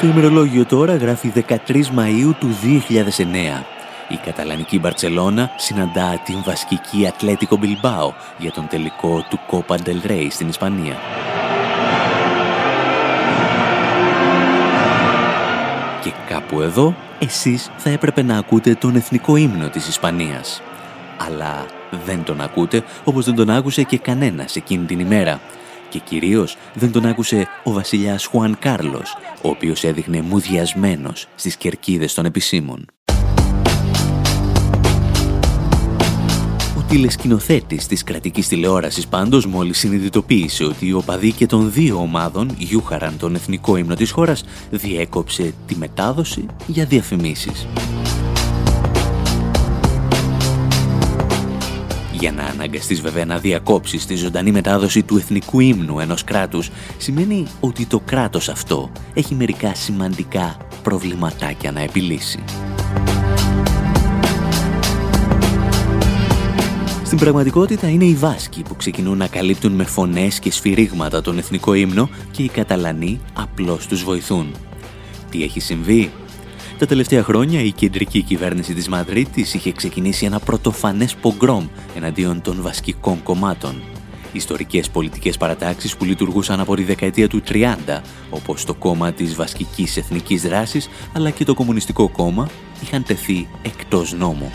Το 0.01 0.07
ημερολόγιο 0.07 0.65
τώρα 0.65 0.97
γράφει 0.97 1.33
13 1.49 1.55
Μαΐου 1.69 2.35
του 2.39 2.49
2009. 2.63 3.65
Η 4.09 4.17
καταλανική 4.25 4.79
Μπαρτσελώνα 4.79 5.51
συναντά 5.57 6.21
την 6.25 6.43
βασκική 6.45 7.07
Ατλέτικο 7.07 7.57
Μπιλμπάο 7.57 8.13
για 8.39 8.53
τον 8.53 8.67
τελικό 8.69 9.25
του 9.31 9.41
Copa 9.51 9.75
del 9.75 10.11
Rey 10.11 10.27
στην 10.31 10.49
Ισπανία. 10.49 10.97
Και 16.03 16.13
κάπου 16.29 16.61
εδώ, 16.61 16.95
εσείς 17.19 17.71
θα 17.77 17.91
έπρεπε 17.91 18.23
να 18.23 18.39
ακούτε 18.39 18.75
τον 18.75 18.97
εθνικό 18.97 19.37
ύμνο 19.37 19.69
της 19.69 19.89
Ισπανίας. 19.89 20.63
Αλλά 21.27 21.67
δεν 22.05 22.25
τον 22.25 22.41
ακούτε 22.41 22.83
όπως 23.05 23.25
δεν 23.25 23.35
τον 23.35 23.51
άκουσε 23.51 23.83
και 23.83 23.99
κανένας 23.99 24.57
εκείνη 24.57 24.85
την 24.85 24.99
ημέρα 24.99 25.41
και 25.97 26.03
κυρίως 26.05 26.57
δεν 26.75 26.93
τον 26.93 27.07
άκουσε 27.07 27.49
ο 27.65 27.73
βασιλιάς 27.73 28.27
Χουάν 28.27 28.57
Κάρλος, 28.59 29.17
ο 29.43 29.49
οποίος 29.49 29.85
έδειχνε 29.85 30.21
μουδιασμένος 30.21 31.29
στις 31.35 31.57
κερκίδες 31.57 32.15
των 32.15 32.25
επισήμων. 32.25 32.87
Ο 36.79 36.83
τηλεσκηνοθέτης 36.89 37.87
της 37.87 38.03
κρατικής 38.03 38.49
τηλεόρασης 38.49 39.07
πάντως 39.07 39.47
μόλις 39.47 39.79
συνειδητοποίησε 39.79 40.65
ότι 40.65 40.87
οι 40.87 40.93
οπαδοί 40.93 41.33
και 41.33 41.47
των 41.47 41.73
δύο 41.73 41.97
ομάδων 41.97 42.55
γιούχαραν 42.59 43.19
τον 43.19 43.35
εθνικό 43.35 43.77
ύμνο 43.77 43.95
της 43.95 44.11
χώρας, 44.11 44.45
διέκοψε 44.71 45.55
τη 45.67 45.77
μετάδοση 45.77 46.47
για 46.67 46.85
διαφημίσεις. 46.85 47.67
Για 52.19 52.33
να 52.33 52.43
αναγκαστείς 52.43 53.01
βέβαια 53.01 53.25
να 53.25 53.39
διακόψεις 53.39 54.07
τη 54.07 54.15
ζωντανή 54.15 54.51
μετάδοση 54.53 55.03
του 55.03 55.17
εθνικού 55.17 55.61
ύμνου 55.61 56.01
ενός 56.01 56.25
κράτους 56.25 56.71
σημαίνει 56.97 57.47
ότι 57.61 57.87
το 57.87 58.01
κράτος 58.05 58.49
αυτό 58.49 58.91
έχει 59.15 59.35
μερικά 59.35 59.75
σημαντικά 59.75 60.57
προβληματάκια 60.83 61.73
να 61.73 61.81
επιλύσει. 61.81 62.45
Στην 67.05 67.19
πραγματικότητα 67.19 67.89
είναι 67.89 68.05
οι 68.05 68.15
Βάσκοι 68.15 68.63
που 68.63 68.77
ξεκινούν 68.77 69.19
να 69.19 69.27
καλύπτουν 69.27 69.73
με 69.73 69.85
φωνές 69.85 70.39
και 70.39 70.51
σφυρίγματα 70.51 71.23
τον 71.23 71.39
εθνικό 71.39 71.75
ύμνο 71.75 72.09
και 72.31 72.43
οι 72.43 72.49
Καταλανοί 72.49 73.21
απλώς 73.33 73.87
τους 73.87 74.05
βοηθούν. 74.05 74.55
Τι 75.31 75.43
έχει 75.43 75.61
συμβεί; 75.61 76.11
Τα 76.79 76.87
τελευταία 76.87 77.23
χρόνια 77.23 77.61
η 77.62 77.73
κεντρική 77.73 78.23
κυβέρνηση 78.23 78.75
της 78.75 78.89
Μαδρίτης 78.89 79.55
είχε 79.55 79.73
ξεκινήσει 79.73 80.25
ένα 80.25 80.39
πρωτοφανές 80.39 81.15
πογκρόμ 81.15 81.67
εναντίον 81.97 82.41
των 82.43 82.62
βασκικών 82.62 83.23
κομμάτων. 83.23 83.83
Ιστορικές 84.33 84.91
πολιτικές 84.91 85.37
παρατάξεις 85.37 85.97
που 85.97 86.05
λειτουργούσαν 86.05 86.61
από 86.61 86.77
τη 86.77 86.83
δεκαετία 86.83 87.29
του 87.29 87.43
30, 87.49 88.03
όπως 88.31 88.65
το 88.65 88.75
κόμμα 88.75 89.12
της 89.12 89.35
Βασκικής 89.35 89.97
Εθνικής 89.97 90.43
Δράσης, 90.43 90.89
αλλά 91.12 91.31
και 91.31 91.45
το 91.45 91.55
Κομμουνιστικό 91.55 92.09
Κόμμα, 92.09 92.49
είχαν 92.83 93.03
τεθεί 93.03 93.49
εκτός 93.62 94.12
νόμου. 94.12 94.51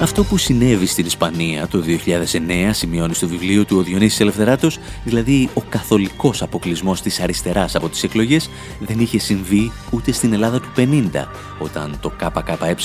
Αυτό 0.00 0.24
που 0.24 0.36
συνέβη 0.36 0.86
στην 0.86 1.06
Ισπανία 1.06 1.68
το 1.68 1.82
2009 1.86 2.70
σημειώνει 2.70 3.14
στο 3.14 3.28
βιβλίο 3.28 3.64
του 3.64 3.76
ο 3.76 3.82
Διονύσης 3.82 4.20
Ελευθεράτος, 4.20 4.78
δηλαδή 5.04 5.48
ο 5.54 5.60
καθολικός 5.68 6.42
αποκλεισμός 6.42 7.00
της 7.00 7.20
αριστεράς 7.20 7.74
από 7.74 7.88
τις 7.88 8.02
εκλογές, 8.02 8.50
δεν 8.80 9.00
είχε 9.00 9.18
συμβεί 9.18 9.72
ούτε 9.90 10.12
στην 10.12 10.32
Ελλάδα 10.32 10.60
του 10.60 10.68
50, 10.76 11.28
όταν 11.58 11.98
το 12.00 12.10
ΚΚΕ 12.10 12.76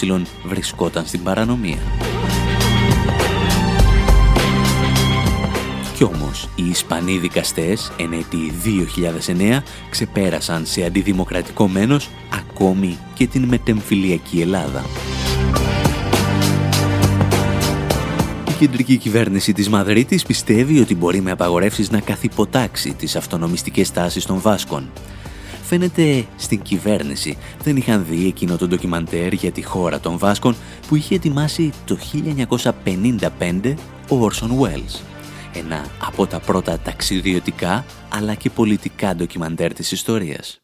βρισκόταν 0.45 1.05
στην 1.05 1.23
παρανομία. 1.23 1.77
Κι 5.95 6.03
όμως, 6.03 6.49
οι 6.55 6.69
Ισπανοί 6.69 7.17
δικαστές, 7.17 7.91
εν 7.97 8.11
έτη 8.13 8.51
2009, 8.63 9.63
ξεπέρασαν 9.89 10.65
σε 10.65 10.83
αντιδημοκρατικό 10.85 11.67
μένος 11.67 12.09
ακόμη 12.33 12.97
και 13.13 13.27
την 13.27 13.43
μετεμφυλιακή 13.43 14.41
Ελλάδα. 14.41 14.83
Η 18.63 18.65
κεντρική 18.65 18.97
κυβέρνηση 18.97 19.53
της 19.53 19.69
Μαδρίτης 19.69 20.23
πιστεύει 20.23 20.79
ότι 20.79 20.95
μπορεί 20.95 21.21
με 21.21 21.31
απαγορεύσεις 21.31 21.91
να 21.91 21.99
καθυποτάξει 21.99 22.93
τις 22.93 23.15
αυτονομιστικές 23.15 23.91
τάσεις 23.91 24.25
των 24.25 24.39
Βάσκων. 24.39 24.91
Φαίνεται 25.63 26.25
στην 26.37 26.61
κυβέρνηση 26.61 27.37
δεν 27.63 27.75
είχαν 27.75 28.05
δει 28.09 28.27
εκείνο 28.27 28.57
το 28.57 28.67
ντοκιμαντέρ 28.67 29.33
για 29.33 29.51
τη 29.51 29.63
χώρα 29.63 29.99
των 29.99 30.17
Βάσκων 30.17 30.55
που 30.87 30.95
είχε 30.95 31.15
ετοιμάσει 31.15 31.71
το 31.85 31.97
1955 33.63 33.73
ο 34.09 34.15
Όρσον 34.15 34.51
Welles. 34.59 35.01
Ένα 35.53 35.85
από 36.07 36.27
τα 36.27 36.39
πρώτα 36.39 36.79
ταξιδιωτικά 36.79 37.85
αλλά 38.09 38.33
και 38.33 38.49
πολιτικά 38.49 39.15
ντοκιμαντέρ 39.15 39.73
της 39.73 39.91
ιστορίας. 39.91 40.61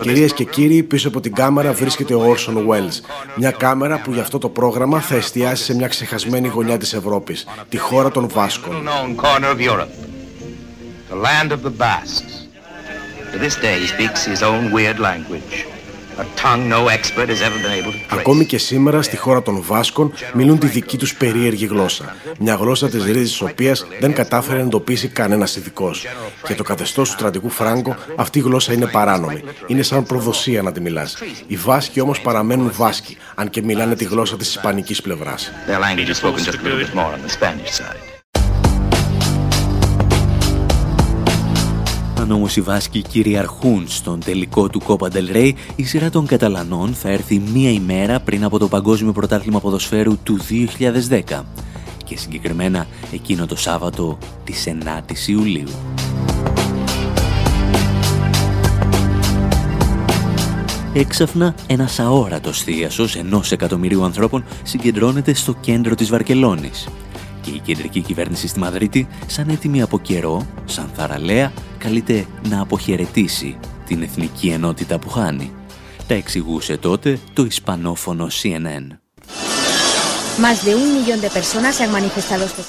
Κυρίες 0.00 0.32
και 0.32 0.44
κύριοι, 0.44 0.82
πίσω 0.82 1.08
από 1.08 1.20
την 1.20 1.34
κάμερα 1.34 1.72
βρίσκεται 1.72 2.14
ο 2.14 2.34
Orson 2.34 2.54
Welles. 2.54 3.00
Μια 3.36 3.50
κάμερα 3.50 4.00
που 4.00 4.12
για 4.12 4.22
αυτό 4.22 4.38
το 4.38 4.48
πρόγραμμα 4.48 5.00
θα 5.00 5.14
εστιάσει 5.14 5.64
σε 5.64 5.74
μια 5.74 5.88
ξεχασμένη 5.88 6.48
γωνιά 6.48 6.78
της 6.78 6.92
Ευρώπης, 6.92 7.46
τη 7.68 7.76
χώρα 7.76 8.10
των 8.10 8.28
Βάσκων. 8.28 8.88
To 13.32 13.38
this 13.38 13.56
day 13.56 13.76
he 13.82 13.88
speaks 13.96 14.24
his 14.24 14.42
own 14.50 14.62
weird 14.76 14.98
language. 15.08 15.75
Ακόμη 18.08 18.44
και 18.44 18.58
σήμερα 18.58 19.02
στη 19.02 19.16
χώρα 19.16 19.42
των 19.42 19.62
Βάσκων 19.62 20.12
μιλούν 20.34 20.58
τη 20.58 20.66
δική 20.66 20.96
τους 20.96 21.14
περίεργη 21.14 21.66
γλώσσα. 21.66 22.16
Μια 22.38 22.54
γλώσσα 22.54 22.88
της 22.88 23.04
ρίζης 23.04 23.30
της 23.30 23.40
οποίας 23.40 23.86
δεν 24.00 24.12
κατάφερε 24.12 24.58
να 24.58 24.64
εντοπίσει 24.64 25.08
κανένας 25.08 25.56
ειδικός. 25.56 26.06
Για 26.46 26.56
το 26.56 26.62
καθεστώς 26.62 27.08
του 27.08 27.14
στρατικού 27.14 27.50
Φράγκο 27.50 27.96
αυτή 28.16 28.38
η 28.38 28.42
γλώσσα 28.42 28.72
είναι 28.72 28.86
παράνομη. 28.86 29.42
Είναι 29.66 29.82
σαν 29.82 30.04
προδοσία 30.04 30.62
να 30.62 30.72
τη 30.72 30.80
μιλάς. 30.80 31.16
Οι 31.46 31.56
Βάσκοι 31.56 32.00
όμως 32.00 32.20
παραμένουν 32.20 32.72
Βάσκοι, 32.76 33.16
αν 33.34 33.50
και 33.50 33.62
μιλάνε 33.62 33.94
τη 33.94 34.04
γλώσσα 34.04 34.36
της 34.36 34.48
ισπανικής 34.48 35.02
πλευράς. 35.02 35.50
Αν 42.26 42.32
όμως 42.32 42.56
οι 42.56 42.60
Βάσκοι 42.60 43.02
κυριαρχούν 43.02 43.84
στον 43.88 44.20
τελικό 44.24 44.68
του 44.68 44.82
Copa 44.86 45.08
del 45.08 45.36
Rey, 45.36 45.52
η 45.76 45.84
σειρά 45.84 46.10
των 46.10 46.26
Καταλανών 46.26 46.94
θα 46.94 47.08
έρθει 47.08 47.42
μία 47.52 47.70
ημέρα 47.70 48.20
πριν 48.20 48.44
από 48.44 48.58
το 48.58 48.68
Παγκόσμιο 48.68 49.12
Πρωτάθλημα 49.12 49.60
Ποδοσφαίρου 49.60 50.18
του 50.22 50.38
2010 51.10 51.42
και 52.04 52.16
συγκεκριμένα 52.16 52.86
εκείνο 53.12 53.46
το 53.46 53.56
Σάββατο 53.56 54.18
της 54.44 54.68
9ης 54.68 55.28
Ιουλίου. 55.28 55.68
Έξαφνα, 60.92 61.54
ένας 61.66 61.98
αόρατος 61.98 62.62
θείασος 62.62 63.16
ενός 63.16 63.52
εκατομμυρίου 63.52 64.04
ανθρώπων 64.04 64.44
συγκεντρώνεται 64.62 65.34
στο 65.34 65.54
κέντρο 65.60 65.94
της 65.94 66.08
Βαρκελόνης 66.08 66.88
και 67.46 67.52
η 67.52 67.58
κεντρική 67.58 68.00
κυβέρνηση 68.00 68.48
στη 68.48 68.58
Μαδρίτη, 68.58 69.08
σαν 69.26 69.48
έτοιμη 69.48 69.82
από 69.82 69.98
καιρό, 69.98 70.46
σαν 70.64 70.90
θαραλέα, 70.94 71.52
καλείται 71.78 72.26
να 72.48 72.60
αποχαιρετήσει 72.60 73.58
την 73.86 74.02
εθνική 74.02 74.48
ενότητα 74.48 74.98
που 74.98 75.08
χάνει. 75.08 75.52
Τα 76.08 76.14
εξηγούσε 76.14 76.76
τότε 76.76 77.18
το 77.32 77.44
ισπανόφωνο 77.44 78.28
CNN. 78.42 78.96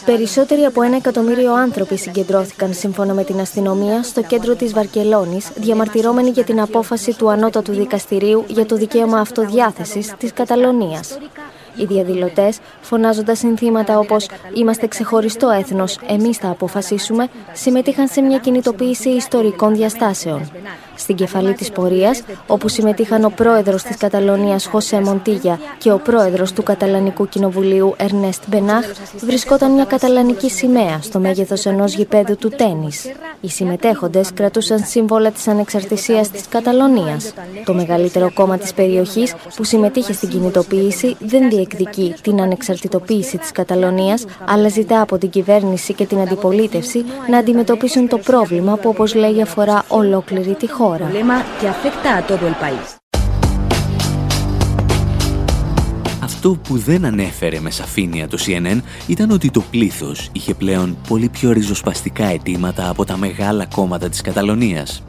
Περισσότεροι 0.05 0.61
από 0.61 0.81
ένα 0.81 0.95
εκατομμύριο 0.95 1.53
άνθρωποι 1.53 1.97
συγκεντρώθηκαν 1.97 2.73
σύμφωνα 2.73 3.13
με 3.13 3.23
την 3.23 3.39
αστυνομία 3.39 4.03
στο 4.03 4.21
κέντρο 4.23 4.55
της 4.55 4.73
Βαρκελόνης, 4.73 5.49
διαμαρτυρώμενοι 5.55 6.29
για 6.29 6.43
την 6.43 6.61
απόφαση 6.61 7.13
του 7.13 7.29
Ανώτατου 7.29 7.73
Δικαστηρίου 7.73 8.45
για 8.47 8.65
το 8.65 8.75
δικαίωμα 8.75 9.19
αυτοδιάθεσης 9.19 10.13
της 10.17 10.33
Καταλωνίας. 10.33 11.17
Οι 11.77 11.85
διαδηλωτές, 11.85 12.59
φωνάζοντας 12.81 13.37
συνθήματα 13.39 13.99
όπως 13.99 14.29
Είμαστε 14.53 14.87
ξεχωριστό 14.87 15.49
έθνος, 15.49 15.99
εμείς 16.07 16.37
θα 16.37 16.49
αποφασίσουμε, 16.49 17.27
συμμετείχαν 17.53 18.07
σε 18.07 18.21
μια 18.21 18.37
κινητοποίηση 18.37 19.09
ιστορικών 19.09 19.75
διαστάσεων. 19.75 20.51
Στην 20.97 21.15
κεφαλή 21.15 21.53
της 21.53 21.71
πορείας, 21.71 22.21
όπου 22.47 22.67
συμμετείχαν 22.67 23.23
ο 23.23 23.29
πρόεδρος 23.35 23.83
της 23.83 23.97
Καταλωνίας 23.97 24.65
Χωσέ 24.65 25.01
Μοντίγια 25.01 25.59
και 25.77 25.91
ο 25.91 25.97
πρόεδρος 25.99 26.51
του 26.51 26.63
Καταλανικού 26.63 27.27
Κοινοβουλίου 27.29 27.93
Ερνέστ 27.97 28.43
Μπενάχ, 28.47 28.85
βρισκόταν 29.21 29.71
μια 29.71 29.85
καταλανική 29.85 30.49
σημαία 30.49 30.99
στο 31.01 31.19
μέγεθος 31.19 31.65
ενός 31.65 31.93
γηπέδου 31.93 32.37
του 32.37 32.49
τέννη. 32.49 32.89
Οι 33.41 33.49
συμμετέχοντες 33.49 34.33
κρατούσαν 34.33 34.79
σύμβολα 34.79 35.31
της 35.31 35.47
ανεξαρτησίας 35.47 36.29
της 36.29 36.47
Καταλωνίας. 36.49 37.33
Το 37.65 37.73
μεγαλύτερο 37.73 38.31
κόμμα 38.33 38.57
της 38.57 38.73
περιοχής 38.73 39.35
που 39.55 39.63
συμμετείχε 39.63 40.13
στην 40.13 40.29
κινητοποίηση 40.29 41.15
δεν 41.19 41.49
διεκδικεί 41.49 42.15
την 42.21 42.41
ανεξαρτητοποίηση 42.41 43.37
της 43.37 43.51
Καταλωνίας, 43.51 44.25
αλλά 44.47 44.67
ζητά 44.67 45.01
από 45.01 45.17
την 45.17 45.29
κυβέρνηση 45.29 45.93
και 45.93 46.05
την 46.05 46.19
αντιπολίτευση 46.19 47.05
να 47.29 47.37
αντιμετωπίσουν 47.37 48.07
το 48.07 48.17
πρόβλημα 48.17 48.75
που 48.75 48.89
όπως 48.89 49.15
λέει 49.15 49.41
αφορά 49.41 49.83
ολόκληρη 49.87 50.53
τη 50.53 50.71
χώρα. 50.71 50.86
Αυτό 56.23 56.49
που 56.49 56.77
δεν 56.77 57.05
ανέφερε 57.05 57.59
με 57.59 57.69
σαφήνεια 57.69 58.27
το 58.27 58.37
CNN 58.45 58.81
ήταν 59.07 59.31
ότι 59.31 59.51
το 59.51 59.63
πλήθος 59.71 60.29
είχε 60.31 60.53
πλέον 60.53 60.97
πολύ 61.07 61.29
πιο 61.29 61.51
ριζοσπαστικά 61.51 62.25
αιτήματα 62.25 62.89
από 62.89 63.05
τα 63.05 63.17
μεγάλα 63.17 63.65
κόμματα 63.65 64.09
της 64.09 64.21
Καταλωνίας. 64.21 65.03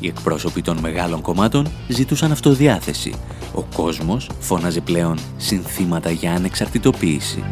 Οι 0.00 0.06
εκπρόσωποι 0.06 0.62
των 0.62 0.78
μεγάλων 0.78 1.20
κομμάτων 1.20 1.66
ζητούσαν 1.88 2.32
αυτοδιάθεση. 2.32 3.14
Ο 3.54 3.62
κόσμος 3.74 4.30
φώναζε 4.40 4.80
πλέον 4.80 5.18
συνθήματα 5.36 6.10
για 6.10 6.32
ανεξαρτητοποίηση. 6.32 7.44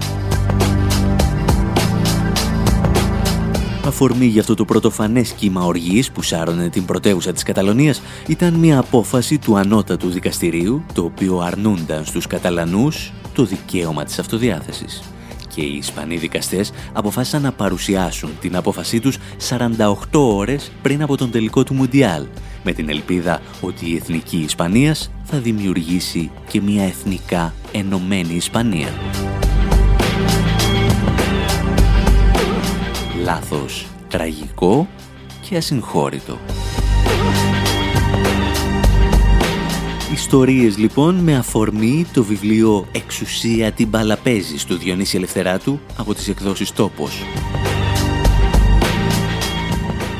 Αφορμή 3.86 4.26
για 4.26 4.40
αυτό 4.40 4.54
το 4.54 4.64
πρωτοφανέ 4.64 5.22
κύμα 5.36 5.64
οργής 5.64 6.10
που 6.10 6.22
σάρωνε 6.22 6.68
την 6.68 6.84
πρωτεύουσα 6.84 7.32
της 7.32 7.42
Καταλωνίας 7.42 8.02
ήταν 8.26 8.54
μια 8.54 8.78
απόφαση 8.78 9.38
του 9.38 9.56
ανώτατου 9.56 10.10
δικαστηρίου, 10.10 10.82
το 10.92 11.04
οποίο 11.04 11.38
αρνούνταν 11.38 12.04
στους 12.04 12.26
Καταλανούς 12.26 13.12
το 13.34 13.44
δικαίωμα 13.44 14.04
της 14.04 14.18
αυτοδιάθεσης 14.18 15.02
και 15.56 15.62
οι 15.62 15.76
Ισπανοί 15.76 16.16
δικαστές 16.16 16.72
αποφάσισαν 16.92 17.42
να 17.42 17.52
παρουσιάσουν 17.52 18.30
την 18.40 18.56
απόφασή 18.56 19.00
τους 19.00 19.18
48 19.48 19.96
ώρες 20.12 20.70
πριν 20.82 21.02
από 21.02 21.16
τον 21.16 21.30
τελικό 21.30 21.62
του 21.62 21.74
Μουντιάλ, 21.74 22.26
με 22.64 22.72
την 22.72 22.88
ελπίδα 22.88 23.40
ότι 23.60 23.90
η 23.90 23.96
Εθνική 23.96 24.36
Ισπανίας 24.36 25.10
θα 25.24 25.38
δημιουργήσει 25.38 26.30
και 26.48 26.60
μια 26.60 26.84
εθνικά 26.84 27.54
ενωμένη 27.72 28.34
Ισπανία. 28.34 28.88
Λάθος, 33.26 33.86
τραγικό 34.08 34.88
και 35.40 35.56
ασυγχώρητο. 35.56 36.38
Ιστορίες 40.12 40.76
λοιπόν 40.76 41.14
με 41.14 41.36
αφορμή 41.36 42.06
το 42.12 42.24
βιβλίο 42.24 42.86
«Εξουσία 42.92 43.72
την 43.72 43.90
Παλαπέζης» 43.90 44.64
του 44.64 44.76
Διονύση 44.76 45.16
Ελευθεράτου 45.16 45.80
από 45.96 46.14
τις 46.14 46.28
εκδόσεις 46.28 46.72
«Τόπος». 46.72 47.22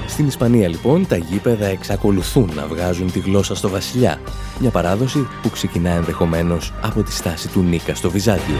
Στην 0.07 0.27
Ισπανία 0.27 0.69
λοιπόν 0.69 1.07
τα 1.07 1.17
γήπεδα 1.17 1.67
εξακολουθούν 1.67 2.51
να 2.55 2.67
βγάζουν 2.67 3.13
τη 3.13 3.19
γλώσσα 3.19 3.55
στο 3.55 3.69
βασιλιά. 3.69 4.21
Μια 4.61 4.71
παράδοση 4.71 5.27
που 5.43 5.51
ξεκινά 5.51 5.91
ενδεχομένως 5.91 6.73
από 6.83 7.03
τη 7.03 7.13
στάση 7.13 7.49
του 7.49 7.63
Νίκα 7.63 7.95
στο 7.95 8.11
Βυζάντιο. 8.11 8.57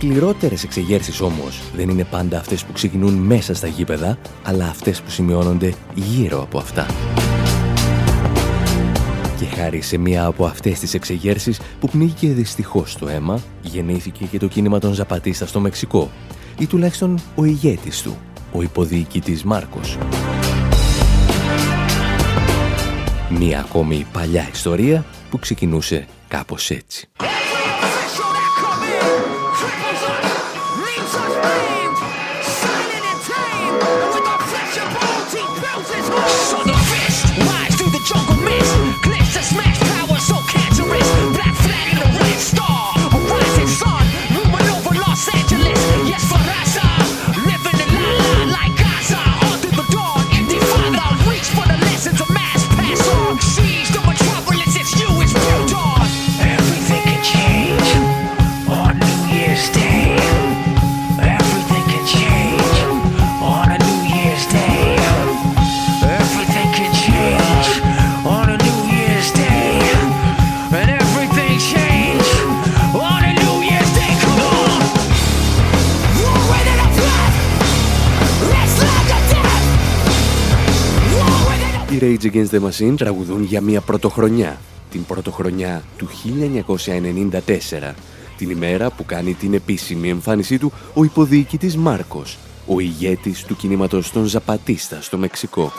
Οι 0.00 0.04
σκληρότερες 0.04 0.64
εξεγέρσεις 0.64 1.20
όμως 1.20 1.60
δεν 1.76 1.88
είναι 1.88 2.04
πάντα 2.04 2.38
αυτές 2.38 2.64
που 2.64 2.72
ξεκινούν 2.72 3.14
μέσα 3.14 3.54
στα 3.54 3.66
γήπεδα, 3.66 4.18
αλλά 4.42 4.64
αυτές 4.64 5.02
που 5.02 5.10
σημειώνονται 5.10 5.74
γύρω 5.94 6.42
από 6.42 6.58
αυτά. 6.58 6.86
Και 9.38 9.44
χάρη 9.44 9.80
σε 9.80 9.96
μία 9.96 10.24
από 10.24 10.44
αυτές 10.44 10.78
τις 10.78 10.94
εξεγέρσεις 10.94 11.60
που 11.80 11.88
πνίγηκε 11.88 12.28
δυστυχώς 12.28 12.96
το 12.96 13.08
αίμα, 13.08 13.40
γεννήθηκε 13.62 14.24
και 14.24 14.38
το 14.38 14.46
κίνημα 14.46 14.78
των 14.78 14.92
Ζαπατίστα 14.92 15.46
στο 15.46 15.60
Μεξικό, 15.60 16.10
ή 16.58 16.66
τουλάχιστον 16.66 17.18
ο 17.34 17.44
ηγέτης 17.44 18.02
του, 18.02 18.16
ο 18.52 18.62
υποδιοικητής 18.62 19.44
Μάρκος. 19.44 19.98
Μία 23.38 23.58
ακόμη 23.58 24.06
παλιά 24.12 24.48
ιστορία 24.52 25.04
που 25.30 25.38
ξεκινούσε 25.38 26.06
κάπως 26.28 26.70
έτσι. 26.70 27.08
Against 82.38 82.50
the 82.50 82.60
Machine 82.68 82.94
τραγουδούν 82.96 83.42
για 83.42 83.60
μια 83.60 83.80
πρωτοχρονιά, 83.80 84.60
την 84.90 85.04
πρωτοχρονιά 85.04 85.82
του 85.96 86.08
1994, 87.90 87.94
την 88.36 88.50
ημέρα 88.50 88.90
που 88.90 89.04
κάνει 89.04 89.34
την 89.34 89.54
επίσημη 89.54 90.08
εμφάνισή 90.08 90.58
του 90.58 90.72
ο 90.94 91.04
υποδιοικητής 91.04 91.76
Μάρκος, 91.76 92.38
ο 92.66 92.80
ηγέτης 92.80 93.44
του 93.44 93.56
κινήματος 93.56 94.12
των 94.12 94.24
Ζαπατίστα 94.24 95.00
στο 95.00 95.18
Μεξικό. 95.18 95.72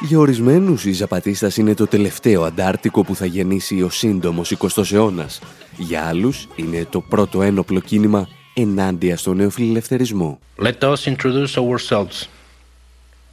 Για 0.00 0.18
ορισμένους, 0.18 0.84
η 0.84 0.92
Ζαπατίστας 0.92 1.56
είναι 1.56 1.74
το 1.74 1.86
τελευταίο 1.86 2.42
αντάρτικο 2.42 3.02
που 3.04 3.14
θα 3.14 3.26
γεννήσει 3.26 3.82
ο 3.82 3.90
σύντομος 3.90 4.50
20ος 4.50 4.92
αιώνας. 4.92 5.40
Για 5.76 6.04
άλλους, 6.04 6.48
είναι 6.56 6.86
το 6.90 7.00
πρώτο 7.00 7.42
ένοπλο 7.42 7.80
κίνημα 7.80 8.28
ενάντια 8.54 9.16
στο 9.16 9.34
νεοφιλελευθερισμό. 9.34 10.38
Let 10.58 10.78
us 10.80 11.14
introduce 11.14 11.54
ourselves. 11.56 12.28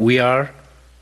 We 0.08 0.20
are 0.20 0.50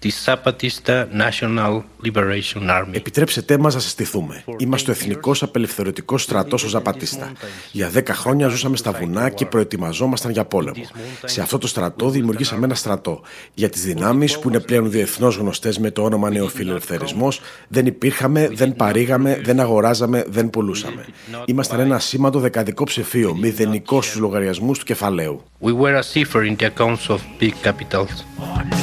the 0.02 0.12
Zapatista 0.26 1.08
National 1.14 1.84
Liberation 2.04 2.70
Army. 2.70 2.91
Επιτρέψτε 2.91 3.58
μας 3.58 3.74
να 3.74 3.80
συστηθούμε. 3.80 4.43
Είμαστε 4.58 4.91
ο 4.91 4.93
Εθνικός 4.93 5.43
Απελευθερωτικός 5.43 6.24
Στρατός 6.24 6.64
ο 6.64 6.68
Ζαπατίστα. 6.68 7.32
Για 7.72 7.91
10 7.95 8.04
χρόνια 8.08 8.47
ζούσαμε 8.47 8.78
στα 8.78 8.91
βουνά 8.91 9.30
και 9.30 9.45
προετοιμαζόμασταν 9.45 10.32
για 10.32 10.45
πόλεμο. 10.45 10.84
Σε 11.26 11.41
αυτό 11.41 11.58
το 11.58 11.68
στρατό 11.68 12.10
δημιουργήσαμε 12.10 12.66
ένα 12.66 12.76
στρατό. 12.76 13.22
Για 13.54 13.70
τις 13.70 13.84
δυνάμεις 13.84 14.39
που 14.39 14.50
είναι 14.50 14.60
πλέον 14.60 14.91
διεθνώς 14.91 15.36
γνωστές 15.36 15.80
με 15.80 15.91
το 15.91 16.04
όνομα 16.04 16.30
Νεοφιλελευθερισμός, 16.30 17.41
δεν 17.68 17.86
υπήρχαμε, 17.86 18.50
δεν 18.54 18.76
παρήγαμε, 18.76 19.41
δεν 19.43 19.60
αγοράζαμε, 19.60 20.26
δεν 20.28 20.50
πουλούσαμε. 20.50 21.06
Ήμασταν 21.45 21.80
ένα 21.80 22.00
σήμαντο 22.00 22.39
δεκαδικό 22.39 22.84
ψηφίο, 22.84 23.36
μηδενικό 23.36 24.02
στους 24.02 24.20
λογαριασμούς 24.20 24.80
του 24.80 24.86
κεφαλαίου. 24.86 25.43
We 25.62 25.74
were 25.74 25.95
a 25.95 26.04
cipher 26.14 26.43
in 26.45 26.56
the 26.56 26.70
accounts 26.72 27.10
of 27.10 27.20
big 27.39 27.54
capitals. 27.64 28.79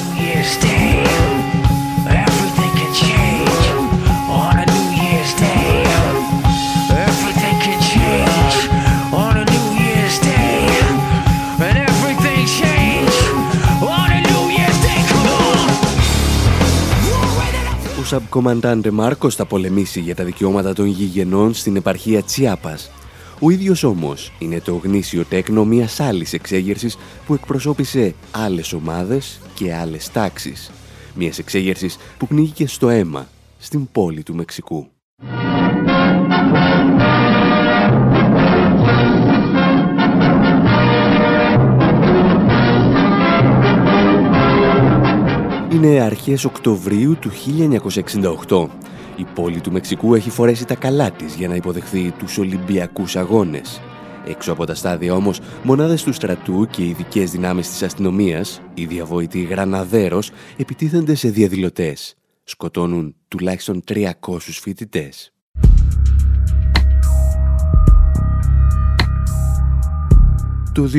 Ο 18.16 18.20
κομαντάντε 18.28 18.90
Μάρκο 18.90 19.30
θα 19.30 19.44
πολεμήσει 19.44 20.00
για 20.00 20.14
τα 20.14 20.24
δικαιώματα 20.24 20.72
των 20.72 20.86
γηγενών 20.86 21.54
στην 21.54 21.76
επαρχία 21.76 22.22
Τσιάπας 22.22 22.90
ο 23.40 23.50
ίδιος 23.50 23.82
όμως 23.82 24.32
είναι 24.38 24.60
το 24.60 24.74
γνήσιο 24.74 25.24
τέκνο 25.24 25.64
μιας 25.64 26.00
άλλης 26.00 26.32
εξέγερσης 26.32 26.96
που 27.26 27.34
εκπροσώπησε 27.34 28.14
άλλες 28.30 28.72
ομάδες 28.72 29.40
και 29.54 29.74
άλλες 29.74 30.10
τάξεις. 30.10 30.70
Μιας 31.14 31.38
εξέγερσης 31.38 31.96
που 32.18 32.26
πνίγηκε 32.26 32.66
στο 32.66 32.88
αίμα 32.88 33.28
στην 33.58 33.88
πόλη 33.92 34.22
του 34.22 34.34
Μεξικού. 34.34 34.86
Είναι 45.72 46.00
αρχές 46.00 46.44
Οκτωβρίου 46.44 47.16
του 47.16 47.30
1968. 48.48 48.68
Η 49.16 49.26
πόλη 49.34 49.60
του 49.60 49.72
Μεξικού 49.72 50.14
έχει 50.14 50.30
φορέσει 50.30 50.66
τα 50.66 50.74
καλά 50.74 51.10
της 51.10 51.34
για 51.34 51.48
να 51.48 51.54
υποδεχθεί 51.54 52.10
τους 52.18 52.38
Ολυμπιακούς 52.38 53.16
Αγώνες. 53.16 53.80
Έξω 54.26 54.52
από 54.52 54.64
τα 54.64 54.74
στάδια 54.74 55.14
όμως, 55.14 55.40
μονάδες 55.62 56.02
του 56.02 56.12
στρατού 56.12 56.66
και 56.70 56.84
ειδικές 56.84 57.30
δυνάμεις 57.30 57.68
της 57.68 57.82
αστυνομίας, 57.82 58.60
οι 58.74 58.84
διαβόητοι 58.84 59.42
γραναδέρος, 59.42 60.30
επιτίθενται 60.56 61.14
σε 61.14 61.28
διαδηλωτές. 61.28 62.14
Σκοτώνουν 62.44 63.14
τουλάχιστον 63.28 63.82
300 63.84 64.60
φοιτητές. 64.60 65.35
Το 70.76 70.90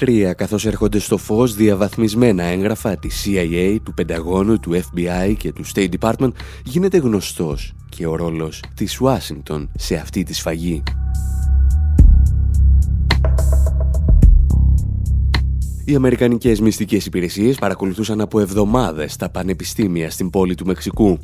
2003, 0.00 0.32
καθώς 0.36 0.66
έρχονται 0.66 0.98
στο 0.98 1.16
φως 1.16 1.54
διαβαθμισμένα 1.54 2.42
έγγραφα 2.42 2.96
της 2.96 3.26
CIA, 3.26 3.76
του 3.82 3.94
Πενταγώνου, 3.94 4.60
του 4.60 4.72
FBI 4.72 5.34
και 5.38 5.52
του 5.52 5.66
State 5.74 5.88
Department, 6.00 6.30
γίνεται 6.64 6.98
γνωστός 6.98 7.74
και 7.88 8.06
ο 8.06 8.16
ρόλος 8.16 8.62
της 8.74 9.00
Ουάσιγκτον 9.00 9.70
σε 9.74 9.94
αυτή 9.94 10.22
τη 10.22 10.34
σφαγή. 10.34 10.82
Οι 15.84 15.94
Αμερικανικές 15.94 16.60
μυστικές 16.60 17.06
υπηρεσίες 17.06 17.56
παρακολουθούσαν 17.56 18.20
από 18.20 18.40
εβδομάδες 18.40 19.16
τα 19.16 19.30
πανεπιστήμια 19.30 20.10
στην 20.10 20.30
πόλη 20.30 20.54
του 20.54 20.66
Μεξικού. 20.66 21.18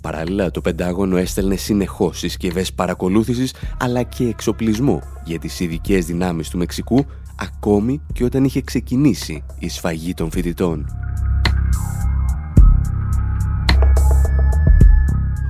Παράλληλα, 0.00 0.50
το 0.50 0.60
Πεντάγωνο 0.60 1.16
έστελνε 1.16 1.56
συνεχώς 1.56 2.18
συσκευές 2.18 2.72
παρακολούθησης 2.72 3.54
αλλά 3.78 4.02
και 4.02 4.24
εξοπλισμό 4.24 5.02
για 5.24 5.38
τις 5.38 5.60
ειδικές 5.60 6.06
δυνάμεις 6.06 6.48
του 6.48 6.58
Μεξικού 6.58 7.06
ακόμη 7.38 8.00
και 8.12 8.24
όταν 8.24 8.44
είχε 8.44 8.60
ξεκινήσει 8.60 9.42
η 9.58 9.68
σφαγή 9.68 10.14
των 10.14 10.30
φοιτητών. 10.30 10.86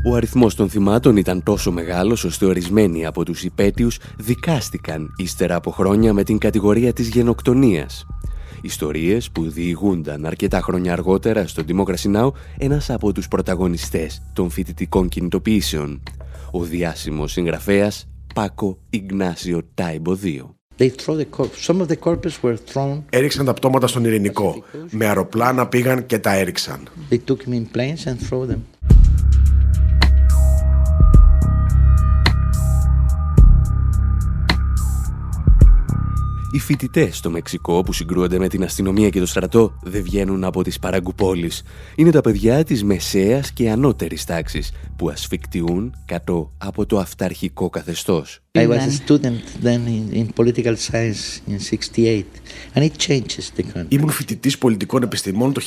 Ο 0.07 0.15
αριθμός 0.15 0.55
των 0.55 0.69
θυμάτων 0.69 1.17
ήταν 1.17 1.43
τόσο 1.43 1.73
μεγάλος 1.73 2.25
ώστε 2.25 2.47
ορισμένοι 2.47 3.07
από 3.07 3.25
τους 3.25 3.45
υπέτειους 3.45 3.99
δικάστηκαν 4.17 5.15
ύστερα 5.17 5.55
από 5.55 5.71
χρόνια 5.71 6.13
με 6.13 6.23
την 6.23 6.39
κατηγορία 6.39 6.93
της 6.93 7.09
γενοκτονίας. 7.09 8.07
Ιστορίες 8.63 9.31
που 9.31 9.51
διηγούνταν 9.51 10.27
αρκετά 10.27 10.61
χρόνια 10.61 10.93
αργότερα 10.93 11.47
στο 11.47 11.63
Democracy 11.69 12.17
Now! 12.17 12.31
ένας 12.59 12.91
από 12.91 13.13
τους 13.13 13.29
πρωταγωνιστές 13.29 14.23
των 14.33 14.51
φοιτητικών 14.51 15.09
κινητοποιήσεων, 15.09 16.03
ο 16.51 16.63
διάσημος 16.63 17.33
συγγραφέας 17.33 18.09
Πάκο 18.35 18.79
Ιγνάσιο 18.91 19.61
Τάιμπο 19.75 20.19
2. 20.23 20.54
They 20.79 20.89
throw 20.89 21.17
the 21.17 21.27
corpse. 21.37 21.59
Some 21.69 21.81
of 21.81 21.89
the 21.89 21.97
corpses 21.97 22.43
were 22.43 22.57
thrown. 22.73 23.03
Έριξαν 23.11 23.45
τα 23.45 23.55
πτώματα 23.55 23.87
στον 23.87 24.05
Ειρηνικό. 24.05 24.63
Με 24.91 25.07
αεροπλάνα 25.07 25.67
πήγαν 25.67 26.07
και 26.07 26.19
τα 26.19 26.35
έριξαν. 26.35 26.89
They 27.11 27.19
took 27.29 27.37
them 27.37 27.53
in 27.53 27.77
planes 27.77 28.07
and 28.07 28.17
throw 28.31 28.53
them. 28.53 28.59
Οι 36.53 36.59
φοιτητές 36.59 37.17
στο 37.17 37.31
Μεξικό 37.31 37.83
που 37.83 37.93
συγκρούονται 37.93 38.39
με 38.39 38.49
την 38.49 38.65
αστυνομία 38.65 39.09
και 39.09 39.21
το 39.21 39.27
στρατό 39.27 39.79
δεν 39.83 40.03
βγαίνουν 40.03 40.45
από 40.45 40.63
τις 40.63 40.79
παραγκουπόλεις. 40.79 41.63
Είναι 41.95 42.11
τα 42.11 42.21
παιδιά 42.21 42.65
της 42.65 42.85
μεσαίας 42.85 43.53
και 43.53 43.71
ανώτερης 43.71 44.25
τάξης 44.25 44.73
που 44.97 45.09
ασφικτιούν 45.09 45.95
κάτω 46.05 46.53
από 46.59 46.87
το 46.87 46.99
αυταρχικό 46.99 47.71
καθεστώς. 47.71 48.44
I 48.57 48.67
was 48.69 48.87
a 48.87 48.93
student 49.03 49.43
then 49.67 49.81
in, 49.89 50.05
in 50.21 50.27
political 50.33 50.77
science 50.77 51.43
in 51.49 51.59
68 51.59 52.27
and 52.75 52.85
it 52.85 52.97
changes 52.99 53.51
the 53.57 53.63
country. 53.63 53.87
Ήμουν 53.89 54.11
φοιτητής 54.11 54.59
πολιτικών 54.59 55.03
επιστημών 55.03 55.53
το 55.53 55.61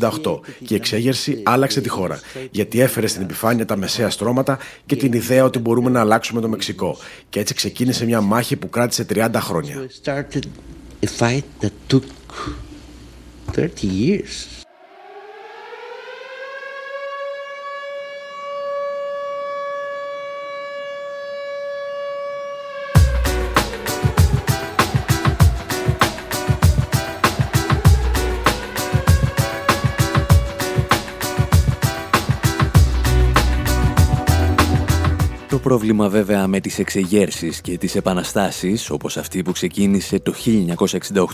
1968 0.00 0.40
και 0.64 0.74
η 0.74 0.76
εξέγερση 0.76 1.42
άλλαξε 1.42 1.80
τη 1.80 1.88
χώρα. 1.88 2.20
Γιατί 2.50 2.80
έφερε 2.80 3.06
στην 3.06 3.22
επιφάνεια 3.22 3.64
τα 3.64 3.76
μεσαία 3.76 4.10
στρώματα 4.10 4.58
και 4.86 4.96
την 4.96 5.12
ιδέα 5.12 5.44
ότι 5.44 5.58
μπορούμε 5.58 5.90
να 5.90 6.00
αλλάξουμε 6.00 6.40
το 6.40 6.48
Μεξικό. 6.48 6.96
Και 7.28 7.40
έτσι 7.40 7.54
ξεκίνησε 7.54 8.04
μια 8.04 8.20
μάχη 8.20 8.56
που 8.56 8.68
κράτησε 8.68 9.06
30 9.14 9.30
χρόνια. 9.34 9.74
So 9.74 9.84
it 9.84 10.06
started 10.06 10.44
a 11.02 11.06
fight 11.06 11.44
that 11.60 11.72
took 11.88 12.04
30 13.54 13.86
years. 13.86 14.57
Το 35.58 35.64
πρόβλημα 35.64 36.08
βέβαια 36.08 36.46
με 36.46 36.60
τις 36.60 36.78
εξεγέρσεις 36.78 37.60
και 37.60 37.78
τις 37.78 37.94
επαναστάσεις, 37.94 38.90
όπως 38.90 39.16
αυτή 39.16 39.42
που 39.42 39.52
ξεκίνησε 39.52 40.18
το 40.18 40.34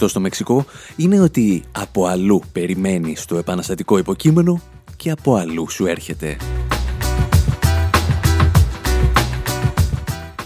1968 0.01 0.09
στο 0.09 0.21
Μεξικό, 0.21 0.65
είναι 0.97 1.21
ότι 1.21 1.63
από 1.73 2.05
αλλού 2.07 2.43
περιμένεις 2.53 3.25
το 3.25 3.37
επαναστατικό 3.37 3.99
υποκείμενο 3.99 4.61
και 4.97 5.11
από 5.11 5.35
αλλού 5.35 5.71
σου 5.71 5.87
έρχεται. 5.87 6.37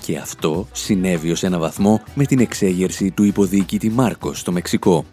Και 0.05 0.16
αυτό 0.18 0.68
συνέβη 0.72 1.31
ως 1.31 1.43
ένα 1.43 1.59
βαθμό 1.59 2.03
με 2.14 2.24
την 2.24 2.39
εξέγερση 2.39 3.11
του 3.11 3.22
υποδιοικητή 3.22 3.91
Μάρκος 3.91 4.39
στο 4.39 4.53
Μεξικό. 4.53 5.05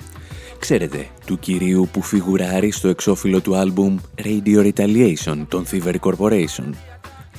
Ξέρετε, 0.60 1.08
του 1.26 1.40
κυρίου 1.40 1.90
που 1.92 2.02
φιγουράρει 2.02 2.72
στο 2.72 2.88
εξώφυλλο 2.88 3.42
του 3.42 3.56
άλμπουμ 3.56 3.98
Radio 4.24 4.72
Retaliation 4.72 5.46
των 5.48 5.66
Thievery 5.72 6.00
Corporation. 6.00 6.70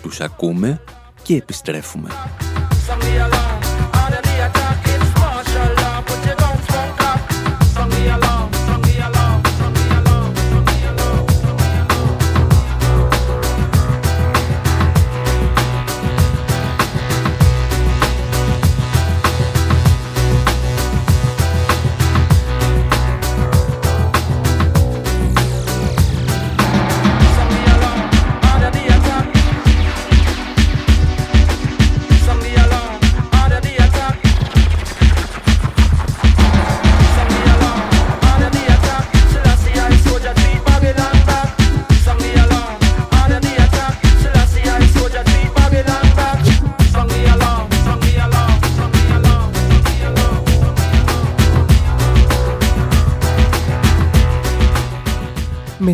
Τους 0.03 0.20
ακούμε 0.20 0.81
και 1.27 1.37
επιστρέφουμε. 1.37 2.09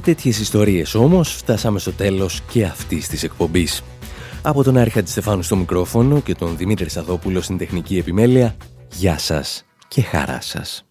τέτοιες 0.03 0.41
ιστορίες 0.41 0.95
όμως 0.95 1.33
φτάσαμε 1.33 1.79
στο 1.79 1.93
τέλος 1.93 2.41
και 2.51 2.65
αυτής 2.65 3.09
της 3.09 3.23
εκπομπής. 3.23 3.83
Από 4.43 4.63
τον 4.63 4.77
Άρχα 4.77 5.03
Στεφάνου 5.05 5.43
στο 5.43 5.57
μικρόφωνο 5.57 6.21
και 6.21 6.35
τον 6.35 6.57
Δημήτρη 6.57 6.91
Σαδόπουλο 6.91 7.41
στην 7.41 7.59
τεχνική 7.59 7.99
επιμέλεια, 7.99 8.57
γεια 8.95 9.19
σας 9.19 9.65
και 9.89 10.03
χαρά 10.03 10.41
σας. 10.41 10.85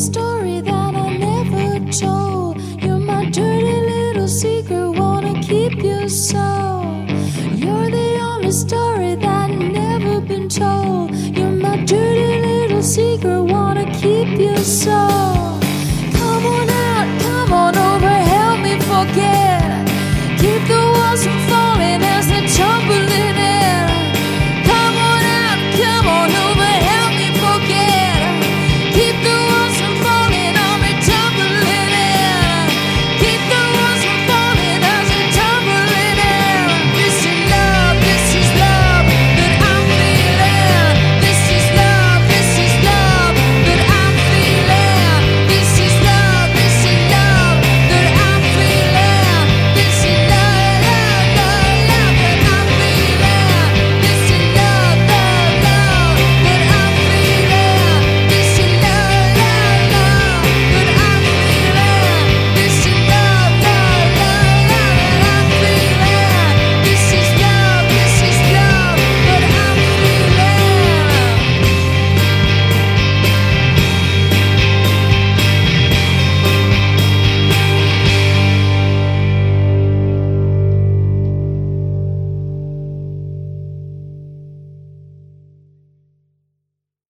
story 0.00 0.62
that 0.62 0.94
I 0.94 1.16
never 1.18 1.92
told. 1.92 2.58
You're 2.82 2.98
my 2.98 3.28
dirty 3.28 3.80
little 3.92 4.28
secret, 4.28 4.92
wanna 4.92 5.42
keep 5.42 5.82
you 5.82 6.08
so. 6.08 7.04
You're 7.54 7.90
the 7.90 8.18
only 8.22 8.50
story 8.50 9.14
that 9.16 9.50
never 9.50 10.22
been 10.22 10.48
told. 10.48 11.14
You're 11.14 11.50
my 11.50 11.76
dirty 11.84 12.40
little 12.40 12.82
secret, 12.82 13.42
wanna 13.42 13.92
keep 13.92 14.38
you 14.38 14.56
so. 14.56 15.39